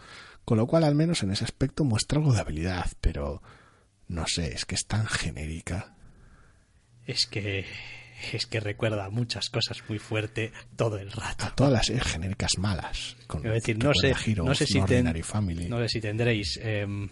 [0.45, 3.43] Con lo cual, al menos en ese aspecto, muestra algo de habilidad, pero
[4.09, 5.95] no sé, es que es tan genérica.
[7.07, 7.65] Es que
[8.33, 11.45] es que recuerda muchas cosas muy fuerte todo el rato.
[11.47, 13.17] A todas las series genéricas malas.
[13.29, 15.05] Con decir, no sé, Heroes, no sé si, ten-
[15.71, 17.09] no sé si tendréis em,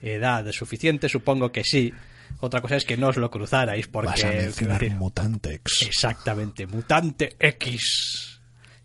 [0.00, 1.92] edad suficiente, supongo que sí.
[2.40, 5.82] Otra cosa es que no os lo cruzarais porque Vas a mencionar decir, Mutantex.
[5.86, 8.40] Exactamente, Mutante X.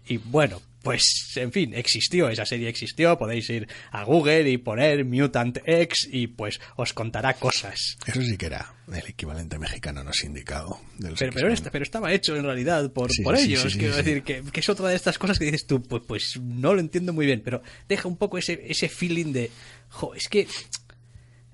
[0.07, 5.03] Y bueno, pues en fin, existió, esa serie existió, podéis ir a Google y poner
[5.03, 7.97] Mutant X y pues os contará cosas.
[8.05, 10.79] Eso sí que era el equivalente mexicano no sindicado.
[10.97, 13.71] De los Pero, esta- pero estaba hecho en realidad por, Sí, por sí, ellos.
[13.73, 16.39] sí, Quiero decir que, que es otra de estas cosas que dices tú, pues, pues
[16.41, 19.51] no lo entiendo muy bien, pero deja un poco ese, ese feeling de,
[19.89, 20.47] jo, es que,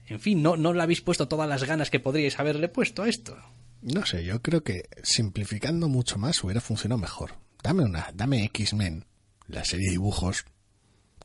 [0.08, 3.10] en fin, no, no le habéis puesto todas las ganas que podríais haberle puesto a
[3.10, 3.38] esto.
[3.82, 7.34] No sé, yo creo que simplificando mucho más hubiera funcionado mejor.
[7.64, 9.06] Dame una, dame X-Men,
[9.48, 10.46] la serie de dibujos,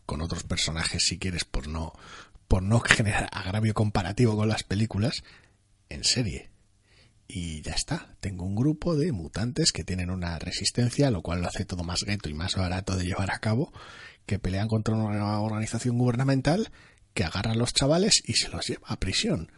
[0.07, 1.93] con otros personajes si quieres, por no,
[2.49, 5.23] por no generar agravio comparativo con las películas,
[5.89, 6.51] en serie.
[7.29, 11.49] Y ya está, tengo un grupo de mutantes que tienen una resistencia, lo cual lo
[11.49, 13.73] hace todo más gueto y más barato de llevar a cabo,
[14.27, 16.73] que pelean contra una organización gubernamental
[17.15, 19.53] que agarra a los chavales y se los lleva a prisión.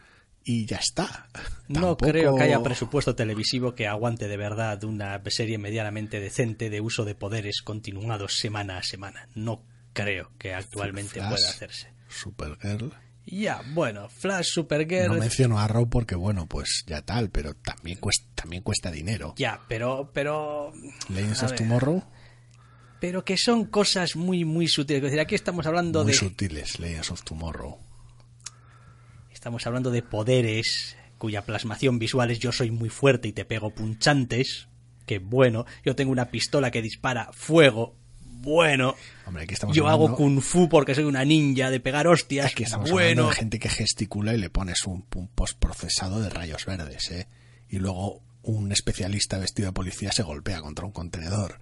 [0.45, 1.27] Y ya está.
[1.69, 6.69] No Tampoco- creo que haya presupuesto televisivo que aguante de verdad una serie medianamente decente
[6.69, 9.29] de uso de poderes continuados semana a semana.
[9.35, 11.93] No creo que actualmente Flash, pueda hacerse.
[12.09, 12.91] Supergirl.
[13.25, 15.13] Ya, bueno, Flash, Supergirl.
[15.13, 19.33] No menciono a Arrow porque, bueno, pues ya tal, pero también cuesta, también cuesta dinero.
[19.37, 20.73] Ya, pero, pero.
[21.07, 22.03] Legends of Tomorrow,
[22.99, 24.97] Pero que son cosas muy, muy sutiles.
[24.99, 26.17] Es decir, aquí estamos hablando muy de.
[26.17, 27.79] sutiles, Legends of Tomorrow.
[29.43, 33.71] Estamos hablando de poderes cuya plasmación visual es yo soy muy fuerte y te pego
[33.71, 34.69] punchantes.
[35.05, 37.93] Que bueno, yo tengo una pistola que dispara fuego.
[38.21, 42.53] Bueno, Hombre, aquí estamos yo hago kung fu porque soy una ninja de pegar hostias.
[42.53, 46.29] aquí estamos bueno, hablando de gente que gesticula y le pones un, un postprocesado de
[46.29, 47.27] rayos verdes, ¿eh?
[47.67, 51.59] Y luego un especialista vestido de policía se golpea contra un contenedor.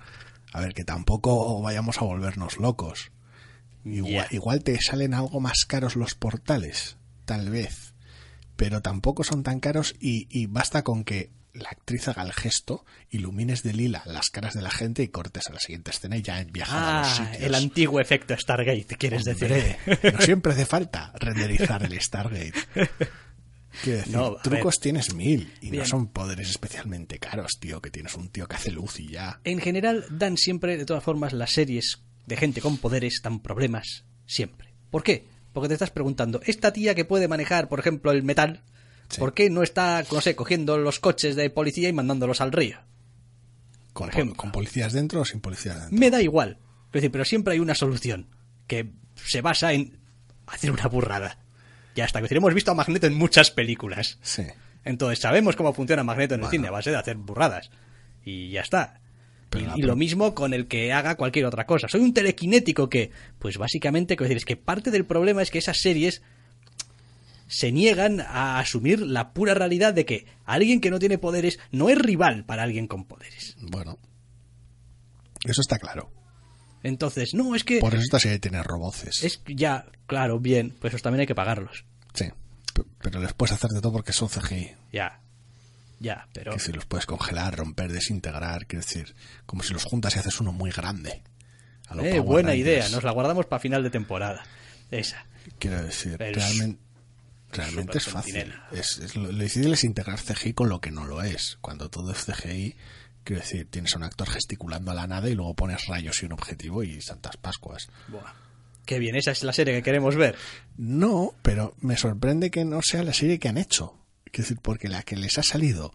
[0.54, 3.12] A ver, que tampoco vayamos a volvernos locos.
[3.84, 6.98] Igual, igual te salen algo más caros los portales,
[7.32, 7.94] tal vez.
[8.58, 12.86] Pero tampoco son tan caros y, y basta con que la actriz haga el gesto,
[13.10, 16.22] ilumines de lila las caras de la gente y cortes a la siguiente escena y
[16.22, 17.44] ya han viajado a los Ah, sitios.
[17.44, 20.14] el antiguo efecto Stargate, quieres Hombre, decir.
[20.14, 22.54] no siempre hace falta renderizar el Stargate.
[23.84, 24.82] Quiero decir, No, trucos ver.
[24.84, 25.84] tienes mil y Bien.
[25.84, 29.40] no son poderes especialmente caros, tío, que tienes un tío que hace luz y ya.
[29.46, 34.04] En general, dan siempre, de todas formas, las series de gente con poderes dan problemas
[34.26, 34.74] siempre.
[34.90, 35.26] ¿Por qué?
[35.54, 38.64] Porque te estás preguntando, esta tía que puede manejar, por ejemplo, el metal,
[39.10, 39.20] Sí.
[39.20, 42.80] ¿por qué no está, no sé, cogiendo los coches de policía y mandándolos al río?
[43.92, 44.36] Con, ejemplo.
[44.38, 45.98] con policías dentro o sin policías dentro.
[46.00, 46.60] Me da igual.
[46.92, 48.28] Pero siempre hay una solución
[48.68, 50.00] que se basa en
[50.48, 51.40] hacer una burrada.
[51.96, 52.20] Ya está.
[52.20, 54.18] Es decir, hemos visto a Magneto en muchas películas.
[54.22, 54.44] Sí.
[54.86, 56.52] Entonces sabemos cómo funciona Magneto en el Bueno.
[56.52, 57.70] cine a base de hacer burradas.
[58.24, 59.01] Y ya está.
[59.52, 61.88] Pero y, la y pro- lo mismo con el que haga cualquier otra cosa.
[61.88, 65.78] Soy un telequinético que, pues básicamente, decir, es que parte del problema es que esas
[65.80, 66.24] series
[67.48, 71.90] se niegan a asumir la pura realidad de que alguien que no tiene poderes no
[71.90, 73.56] es rival para alguien con poderes.
[73.62, 74.00] Bueno.
[75.44, 76.10] Eso está claro.
[76.84, 77.80] Entonces, no, es que...
[77.80, 79.22] Por eso esta serie tiene roboces.
[79.24, 81.84] Es ya, claro, bien, pues también hay que pagarlos.
[82.14, 82.26] Sí.
[83.02, 84.72] Pero les puedes hacer de todo porque son CGI.
[84.94, 85.20] Ya.
[86.02, 86.52] Ya, pero...
[86.54, 88.66] Que si los puedes congelar, romper, desintegrar.
[88.66, 89.14] Quiero decir,
[89.46, 91.22] como si los juntas y haces uno muy grande.
[91.88, 92.68] A lo Eh, buena Rangers.
[92.68, 94.44] idea, nos la guardamos para final de temporada.
[94.90, 95.26] Esa.
[95.60, 96.82] Quiero decir, Pero realmente,
[97.52, 98.54] realmente es fácil.
[98.72, 101.58] Es, es lo, lo difícil es integrar CGI con lo que no lo es.
[101.62, 102.76] Cuando todo es CGI,
[103.24, 106.26] quiero decir, tienes a un actor gesticulando a la nada y luego pones rayos y
[106.26, 107.90] un objetivo y santas pascuas.
[108.08, 108.34] Buah.
[108.86, 110.36] Qué bien, esa es la serie que queremos ver.
[110.78, 113.96] No, pero me sorprende que no sea la serie que han hecho.
[114.32, 115.94] Quiero decir, porque la que les ha salido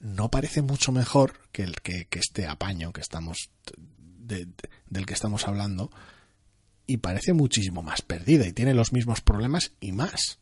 [0.00, 3.50] no parece mucho mejor que el que, que este apaño que estamos
[3.96, 4.52] de- de-
[4.88, 5.90] del que estamos hablando
[6.86, 10.38] y parece muchísimo más perdida y tiene los mismos problemas y más.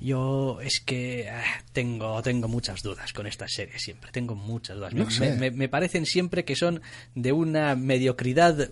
[0.00, 4.92] Yo es que ah, tengo, tengo muchas dudas con esta serie siempre, tengo muchas dudas.
[4.92, 6.82] No me- me- me parecen siempre que son
[7.14, 8.70] de una mediocridad,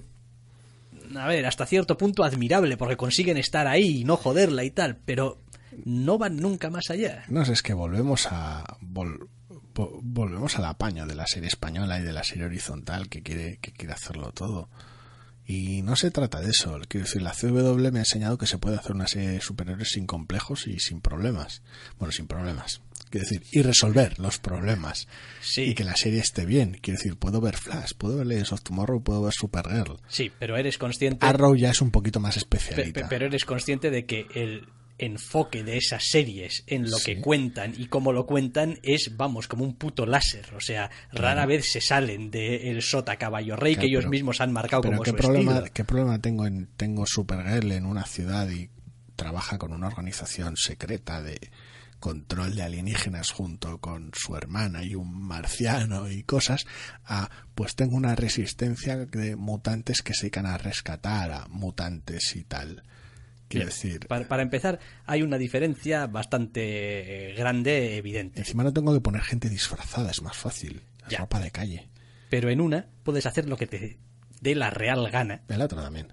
[1.16, 4.98] a ver, hasta cierto punto admirable, porque consiguen estar ahí y no joderla y tal,
[5.06, 5.40] pero
[5.84, 7.24] no van nunca más allá.
[7.28, 9.28] No es que volvemos a vol-
[9.74, 13.58] vo- volvemos al apaño de la serie española y de la serie horizontal que quiere
[13.60, 14.68] que quiere hacerlo todo.
[15.46, 16.80] Y no se trata de eso.
[16.88, 19.90] Quiero decir, la CW me ha enseñado que se puede hacer una serie de superhéroes
[19.90, 21.62] sin complejos y sin problemas.
[21.98, 22.80] Bueno, sin problemas.
[23.10, 25.06] Quiero decir, y resolver los problemas.
[25.42, 25.64] Sí.
[25.64, 26.78] Y que la serie esté bien.
[26.80, 29.98] Quiero decir, puedo ver Flash, puedo ver Legends of Tomorrow, puedo ver Supergirl.
[30.08, 31.26] Sí, pero eres consciente...
[31.26, 33.02] Arrow ya es un poquito más Pe- especialita.
[33.02, 34.66] pe- pero eres consciente de que el
[34.98, 39.64] enfoque de esas series en lo que cuentan y cómo lo cuentan es, vamos, como
[39.64, 40.54] un puto láser.
[40.54, 44.52] O sea, rara vez se salen del sota caballo rey que ellos pero- mismos han
[44.52, 45.72] marcado Pero como ¿qué su problema, estilo.
[45.74, 48.70] ¿qué problema tengo en tengo Supergirl en una ciudad y
[49.16, 51.38] trabaja con una organización secreta de
[52.00, 56.66] control de alienígenas junto con su hermana y un marciano y cosas
[57.06, 62.44] a pues tengo una resistencia de mutantes que se dedican a rescatar a mutantes y
[62.44, 62.82] tal
[63.54, 68.38] quiero Bien, decir Para, para empezar, hay una diferencia bastante eh, grande, evidente.
[68.40, 71.18] encima no tengo que poner gente disfrazada es más fácil es Ya.
[71.18, 71.88] ropa de calle
[72.30, 73.98] Pero en una puedes hacer lo que te
[74.40, 75.42] dé la real gana.
[75.48, 76.08] en la otra también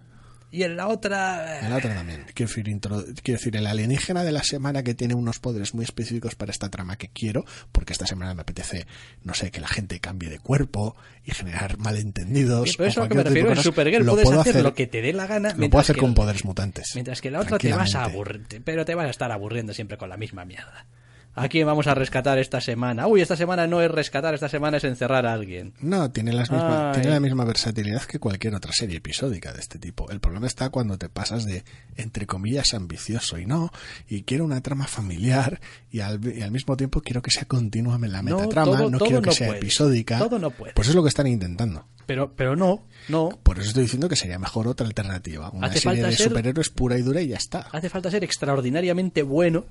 [0.54, 1.56] Y en la otra...
[1.56, 2.26] eh, En la otra también.
[2.34, 5.86] Quiero decir, intro- quiero decir, el alienígena de la semana que tiene unos poderes muy
[5.86, 8.86] específicos para esta trama que quiero, porque esta semana me apetece,
[9.24, 12.70] no sé, que la gente cambie de cuerpo y generar malentendidos.
[12.70, 13.52] Sí, pero eso es lo que me refiero.
[13.52, 15.54] En Supergirl lo puedes puedo hacer, lo que te dé la gana.
[15.56, 16.92] Lo puedo hacer con el- poderes mutantes.
[16.96, 19.98] Mientras que la otra te vas a aburrir, pero te vas a estar aburriendo siempre
[19.98, 20.86] con la misma mierda.
[21.34, 23.08] ¿A quién vamos a rescatar esta semana?
[23.08, 25.74] Uy, esta semana no es rescatar, esta semana es encerrar a alguien.
[25.80, 26.96] No, tiene, las misma- Ay.
[27.02, 30.10] tiene la misma versatilidad que cualquier otra serie episódica de este tipo.
[30.12, 31.64] El problema está cuando te pasas de,
[31.96, 33.72] entre comillas, ambicioso y no,
[34.10, 37.98] y quiero una trama familiar y al, y al mismo tiempo quiero que sea continua
[37.98, 39.60] la No, metatrama, todo- no todo quiero que no sea puede.
[39.60, 40.20] episódica.
[40.20, 40.74] Todo no puede.
[40.74, 41.88] Pues es lo que están intentando.
[42.08, 43.30] Pero, pero no, no.
[43.42, 45.50] Por eso estoy diciendo que sería mejor otra alternativa.
[45.52, 47.68] Una Hace serie falta de ser- superhéroes pura y dura y ya está.
[47.72, 49.64] Hace falta ser extraordinariamente bueno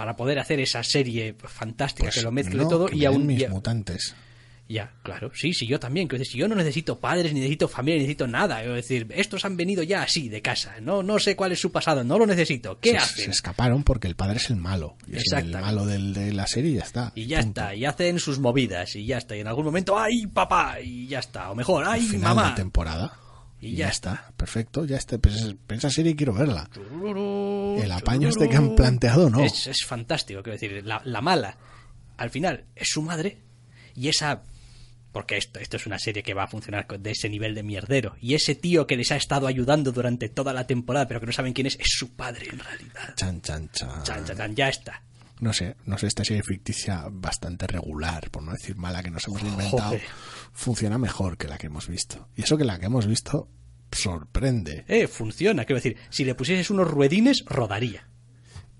[0.00, 3.26] para poder hacer esa serie fantástica Pues que lo mezcle no, todo que y aún
[3.26, 4.14] mis ya, mutantes.
[4.66, 7.68] ya, claro, sí, sí, yo también, quiero decir, si yo no necesito padres, ni necesito
[7.68, 11.18] familia, ni necesito nada, es decir, estos han venido ya así de casa, no, no
[11.18, 13.24] sé cuál es su pasado, no lo necesito, ¿qué se, hacen?
[13.26, 14.96] se escaparon porque el padre es el malo.
[15.12, 17.12] Es el malo del- de la serie y ya está.
[17.14, 17.60] Y ya Punto.
[17.60, 19.36] está, y hacen sus movidas, y ya está.
[19.36, 20.80] Y en algún momento, ¡ay, papá!
[20.80, 21.50] Y ya está.
[21.50, 22.48] O mejor, ¡ay, Final mamá!
[22.50, 23.18] de temporada.
[23.62, 24.32] Y Y, ya ya, está.
[24.38, 25.18] Perfecto, ya está.
[25.18, 26.70] Pues, esa serie quiero verla.
[27.82, 29.44] El apaño este que han planteado, no.
[29.44, 31.56] Es, es fantástico, quiero decir, la, la mala,
[32.16, 33.38] al final, es su madre,
[33.94, 34.42] y esa...
[35.12, 38.14] Porque esto, esto es una serie que va a funcionar de ese nivel de mierdero.
[38.20, 41.32] Y ese tío que les ha estado ayudando durante toda la temporada, pero que no
[41.32, 43.14] saben quién es, es su padre en realidad.
[43.16, 44.04] Chan, chan, chan.
[44.04, 45.02] Chan, chan, chan, ya está.
[45.40, 49.26] No sé, no sé, esta serie ficticia bastante regular, por no decir mala, que nos
[49.26, 50.02] hemos inventado, Joder.
[50.52, 52.28] funciona mejor que la que hemos visto.
[52.36, 53.48] Y eso que la que hemos visto
[53.92, 54.84] sorprende.
[54.88, 58.06] Eh, funciona, quiero decir, si le pusieses unos ruedines, rodaría.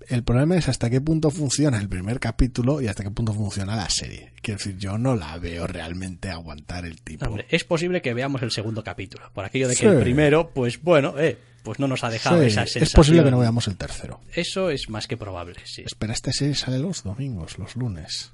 [0.07, 3.75] El problema es hasta qué punto funciona el primer capítulo y hasta qué punto funciona
[3.77, 4.33] la serie.
[4.41, 7.25] Quiero decir, yo no la veo realmente aguantar el tipo.
[7.25, 9.31] Hombre, es posible que veamos el segundo capítulo.
[9.33, 9.85] Por aquello de que Sí.
[9.85, 12.83] el primero, pues bueno, eh, pues no nos ha dejado Sí, esa sensación.
[12.83, 14.19] es posible que no veamos el tercero.
[14.33, 15.83] Eso es más que probable, sí.
[15.85, 18.33] Espera, esta serie sale los domingos, los lunes.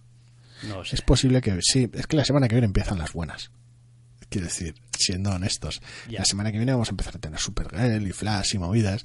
[0.67, 0.95] No sé.
[0.95, 3.51] Es posible que sí, es que la semana que viene empiezan las buenas.
[4.29, 8.11] Quiero decir, siendo honestos, la semana que viene vamos a empezar a tener Supergirl y
[8.11, 9.03] Flash y movidas.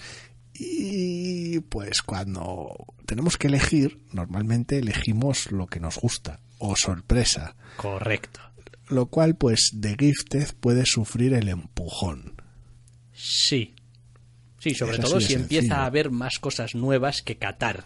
[0.54, 2.74] Y pues cuando
[3.06, 8.40] tenemos que elegir, normalmente elegimos lo que nos gusta o sorpresa, Correcto.
[8.88, 12.34] lo cual pues The Gifted puede sufrir el empujón.
[13.14, 13.74] Sí.
[14.58, 15.74] Sí, sobre todo si empieza sencillo.
[15.74, 17.84] a haber más cosas nuevas que catar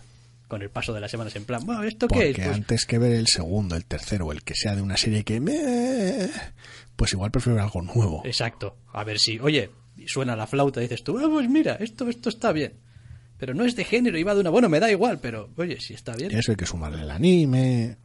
[0.48, 2.36] con el paso de las semanas en plan, bueno, ¿esto qué Porque es?
[2.36, 5.24] Pues, antes que ver el segundo, el tercero o el que sea de una serie
[5.24, 6.28] que me...
[6.96, 8.22] Pues igual prefiero algo nuevo.
[8.24, 8.76] exacto.
[8.92, 9.70] A ver si, oye,
[10.06, 12.74] suena la flauta y dices tú, ah, pues mira, esto, esto está bien.
[13.38, 15.78] Pero no es de género y va de una, bueno, me da igual, pero oye,
[15.80, 16.32] si está bien.
[16.34, 17.98] Eso hay que sumarle el anime,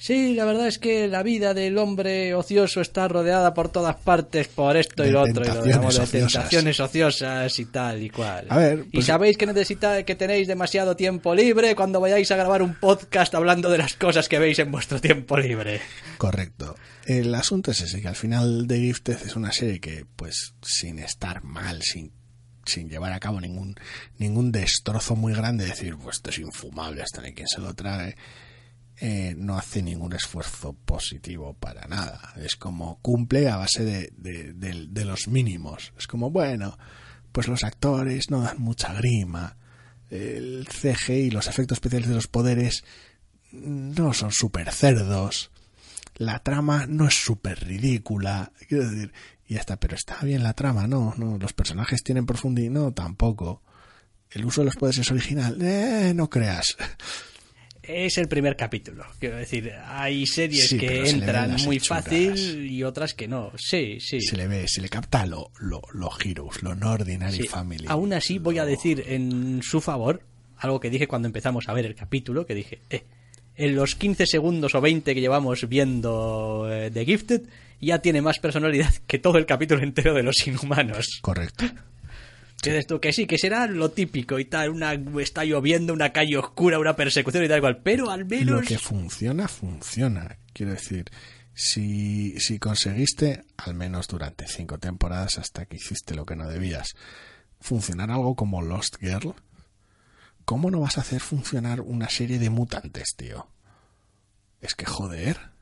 [0.00, 4.46] Sí, la verdad es que la vida del hombre ocioso está rodeada por todas partes
[4.46, 6.32] por esto y lo otro, y lo digamos, de ociosas.
[6.32, 8.46] tentaciones ociosas y tal y cual.
[8.48, 12.36] A ver, y pues- sabéis que necesita que tenéis demasiado tiempo libre cuando vayáis a
[12.36, 15.80] grabar un podcast hablando de las cosas que veis en vuestro tiempo libre.
[16.16, 16.76] Correcto.
[17.04, 21.00] El asunto es ese, que al final The Gifted es una serie que, pues, sin
[21.00, 22.12] estar mal, sin,
[22.64, 23.74] sin llevar a cabo ningún,
[24.16, 28.14] ningún destrozo muy grande, decir, pues esto es infumable, hasta ni quien se lo trae,
[29.00, 32.32] eh, no hace ningún esfuerzo positivo para nada.
[32.36, 35.92] Es como cumple a base de, de, los mínimos.
[35.96, 36.76] Es como, bueno,
[37.30, 39.56] pues los actores no dan mucha grima,
[40.10, 42.82] el CGI, los efectos especiales de los poderes
[43.52, 45.50] no son súper cerdos.
[46.16, 48.50] La trama no es súper ridícula.
[48.68, 49.12] Quiero decir,
[49.46, 51.38] y ya está, pero está bien la trama, no, no.
[51.38, 53.62] Los personajes tienen profundidad, no, tampoco.
[54.30, 56.76] El uso de los poderes es original, eh, no creas.
[57.88, 59.04] Es el primer capítulo.
[59.18, 62.04] Quiero decir, hay series Sí, que entran muy hechuras.
[62.04, 63.50] fácil y otras que no.
[63.56, 64.20] Sí, sí.
[64.20, 67.48] Se le ve, se le capta lo, lo, lo heroes, lo no ordinary Sí.
[67.48, 67.86] family.
[67.88, 70.22] Aún así, voy a decir en su favor
[70.58, 73.04] algo que dije cuando empezamos a ver el capítulo, que dije, eh,
[73.56, 77.42] en los 15 segundos o 20 que llevamos viendo eh, The Gifted,
[77.80, 81.20] ya tiene más personalidad que todo el capítulo entero de los inhumanos.
[81.22, 81.64] Correcto.
[82.60, 86.36] Que tú que sí, que será lo típico y tal, una está lloviendo, una calle
[86.36, 90.38] oscura, una persecución y tal cual, pero al Lo menos que funciona, funciona.
[90.52, 91.04] Quiero decir,
[91.54, 96.96] si, si conseguiste, al menos durante cinco temporadas hasta que hiciste lo que no debías,
[97.60, 99.34] funcionar algo como Lost Girl,
[100.44, 103.48] ¿cómo no vas a hacer funcionar una serie de mutantes, tío?
[104.60, 105.57] Es que joder.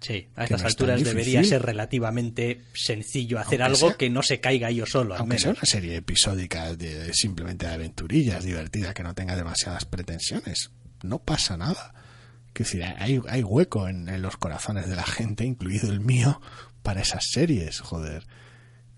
[0.00, 1.58] Sí, a que estas no es alturas debería difícil.
[1.58, 5.38] ser relativamente sencillo hacer Aunque algo sea- que no se caiga yo solo, al Aunque
[5.38, 5.62] sea menos.
[5.62, 10.70] una serie episódica de simplemente de aventurillas, divertida, que no tenga demasiadas pretensiones,
[11.02, 11.94] no pasa nada.
[12.52, 16.40] Quiero decir, hay, hay hueco en, en los corazones de la gente, incluido el mío,
[16.82, 18.26] para esas series, joder.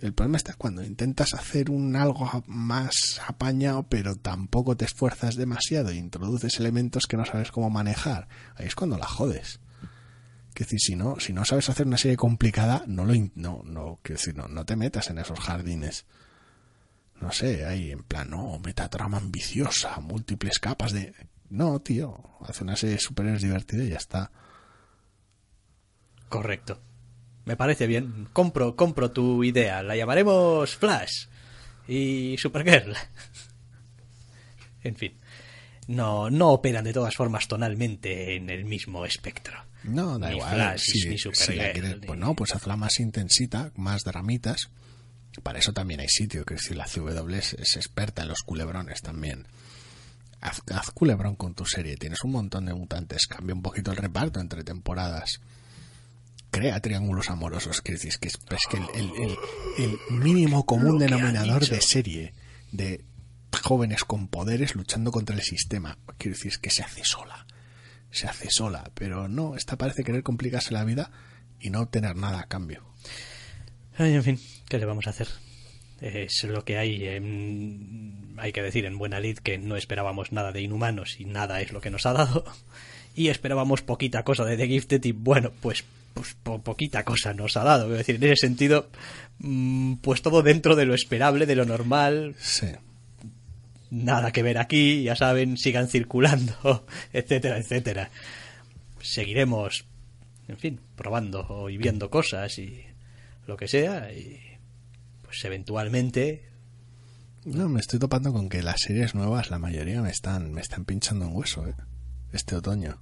[0.01, 5.91] El problema está cuando intentas hacer un algo más apañado, pero tampoco te esfuerzas demasiado
[5.91, 8.27] e introduces elementos que no sabes cómo manejar.
[8.57, 9.61] Ahí es cuando la jodes.
[10.55, 14.01] Quiero decir, si no, si no sabes hacer una serie complicada, no lo, no, no,
[14.03, 16.05] quiero decir, no, no te metas en esos jardines.
[17.21, 21.15] No sé, ahí en plan, no, metatrama ambiciosa, múltiples capas de...
[21.49, 24.31] No, tío, hace una serie de superhéroes divertida y ya está.
[26.29, 26.81] Correcto.
[27.45, 28.29] Me parece bien.
[28.33, 29.83] Compro, compro tu idea.
[29.83, 31.27] La llamaremos Flash
[31.87, 32.95] y Supergirl.
[34.83, 35.19] en fin.
[35.89, 39.59] No, no operan de todas formas tonalmente en el mismo espectro.
[39.85, 40.55] No, da Ni igual.
[40.55, 44.70] Flash, si, ni si la quieres- pues no, pues hazla más intensita, más dramitas.
[45.43, 49.01] Para eso también hay sitio, que decir, la CW es, es experta en los culebrones
[49.03, 49.47] también.
[50.41, 53.97] Haz, haz culebrón con tu serie, tienes un montón de mutantes, cambia un poquito el
[53.97, 55.41] reparto entre temporadas.
[56.51, 59.39] Crea triángulos amorosos, que es que es, es que el, el- el-
[59.85, 62.35] el mínimo común denominador de serie
[62.72, 63.05] de
[63.62, 65.97] jóvenes con poderes luchando contra el sistema.
[66.18, 67.47] Quiero decir, es que se hace sola.
[68.13, 68.91] Se hace sola.
[68.95, 71.11] Pero no, esta parece querer complicarse la vida
[71.61, 72.85] y no obtener nada a cambio.
[73.99, 75.29] Ay, en fin, ¿qué le vamos a hacer?
[76.01, 77.07] Es lo que hay.
[77.09, 81.61] en- hay que decir en buena lid que no esperábamos nada de inhumanos y nada
[81.61, 82.45] es lo que nos ha dado.
[83.15, 85.85] Y esperábamos poquita cosa de The Gifted y bueno, pues,
[86.15, 87.93] pues po- poquita cosa nos ha dado.
[87.93, 88.89] Es decir, en ese sentido,
[89.39, 92.35] mm, pues todo dentro de lo esperable, de lo normal.
[92.39, 92.69] Sí.
[93.95, 98.09] Nada que ver aquí, ya saben, sigan circulando, etcétera, etcétera.
[99.03, 99.84] Seguiremos,
[100.49, 102.84] en fin, probando y viendo cosas y
[103.47, 104.40] lo que sea y
[105.22, 106.45] pues eventualmente
[107.45, 110.84] No, me estoy topando con que las series nuevas, la mayoría me están, me están
[110.84, 111.74] pinchando en hueso, ¿eh?
[112.32, 112.99] Este otoño.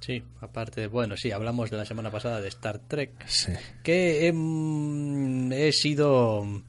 [0.00, 3.52] sí aparte bueno sí hablamos de la semana pasada de Star Trek Sí.
[3.82, 6.62] que em, he sido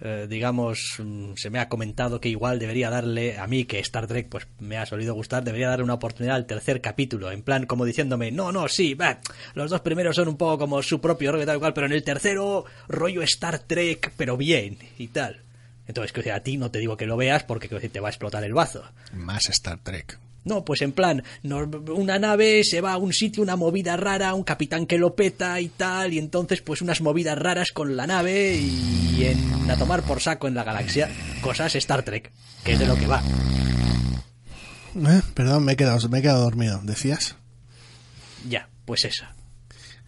[0.00, 4.06] eh, digamos mm, se me ha comentado que igual debería darle a mí que Star
[4.06, 7.66] Trek pues me ha solido gustar debería darle una oportunidad al tercer capítulo en plan
[7.66, 9.18] como diciéndome no no sí va,
[9.54, 12.64] los dos primeros son un poco como su propio rollo tal pero en el tercero
[12.88, 15.40] rollo Star Trek pero bien y tal
[15.86, 18.10] entonces que a ti no te digo que lo veas porque que te va a
[18.10, 20.18] explotar el bazo Más Star Trek.
[20.46, 24.44] No, pues en plan, una nave se va a un sitio, una movida rara, un
[24.44, 28.54] capitán que lo peta y tal, y entonces pues unas movidas raras con la nave
[28.54, 31.10] y en, a tomar por saco en la galaxia,
[31.42, 32.30] cosas Star Trek,
[32.62, 33.20] que es de lo que va.
[34.94, 36.80] Eh, perdón, me he, quedado, me he quedado dormido.
[36.84, 37.34] ¿Decías?
[38.48, 39.34] Ya, pues esa.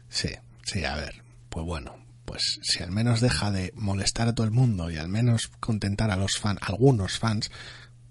[0.08, 0.30] Sí,
[0.64, 1.22] sí, a ver.
[1.48, 5.08] Pues bueno, pues si al menos deja de molestar a todo el mundo y al
[5.08, 7.50] menos contentar a los fans, algunos fans,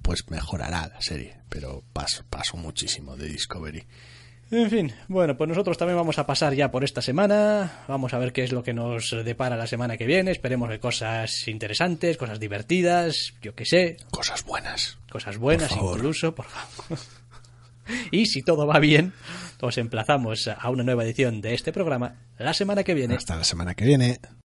[0.07, 1.35] pues mejorará la serie.
[1.49, 3.83] Pero paso, paso muchísimo de Discovery.
[4.49, 7.83] En fin, bueno, pues nosotros también vamos a pasar ya por esta semana.
[7.89, 10.31] Vamos a ver qué es lo que nos depara la semana que viene.
[10.31, 14.97] Esperemos que cosas interesantes, cosas divertidas, yo qué sé, Cosas buenas.
[15.11, 16.97] cosas buenas Por incluso, por favor.
[18.11, 19.13] Y si todo va bien,
[19.61, 23.15] os emplazamos a una nueva edición de este programa la semana que viene.
[23.15, 24.19] Hasta la semana que viene.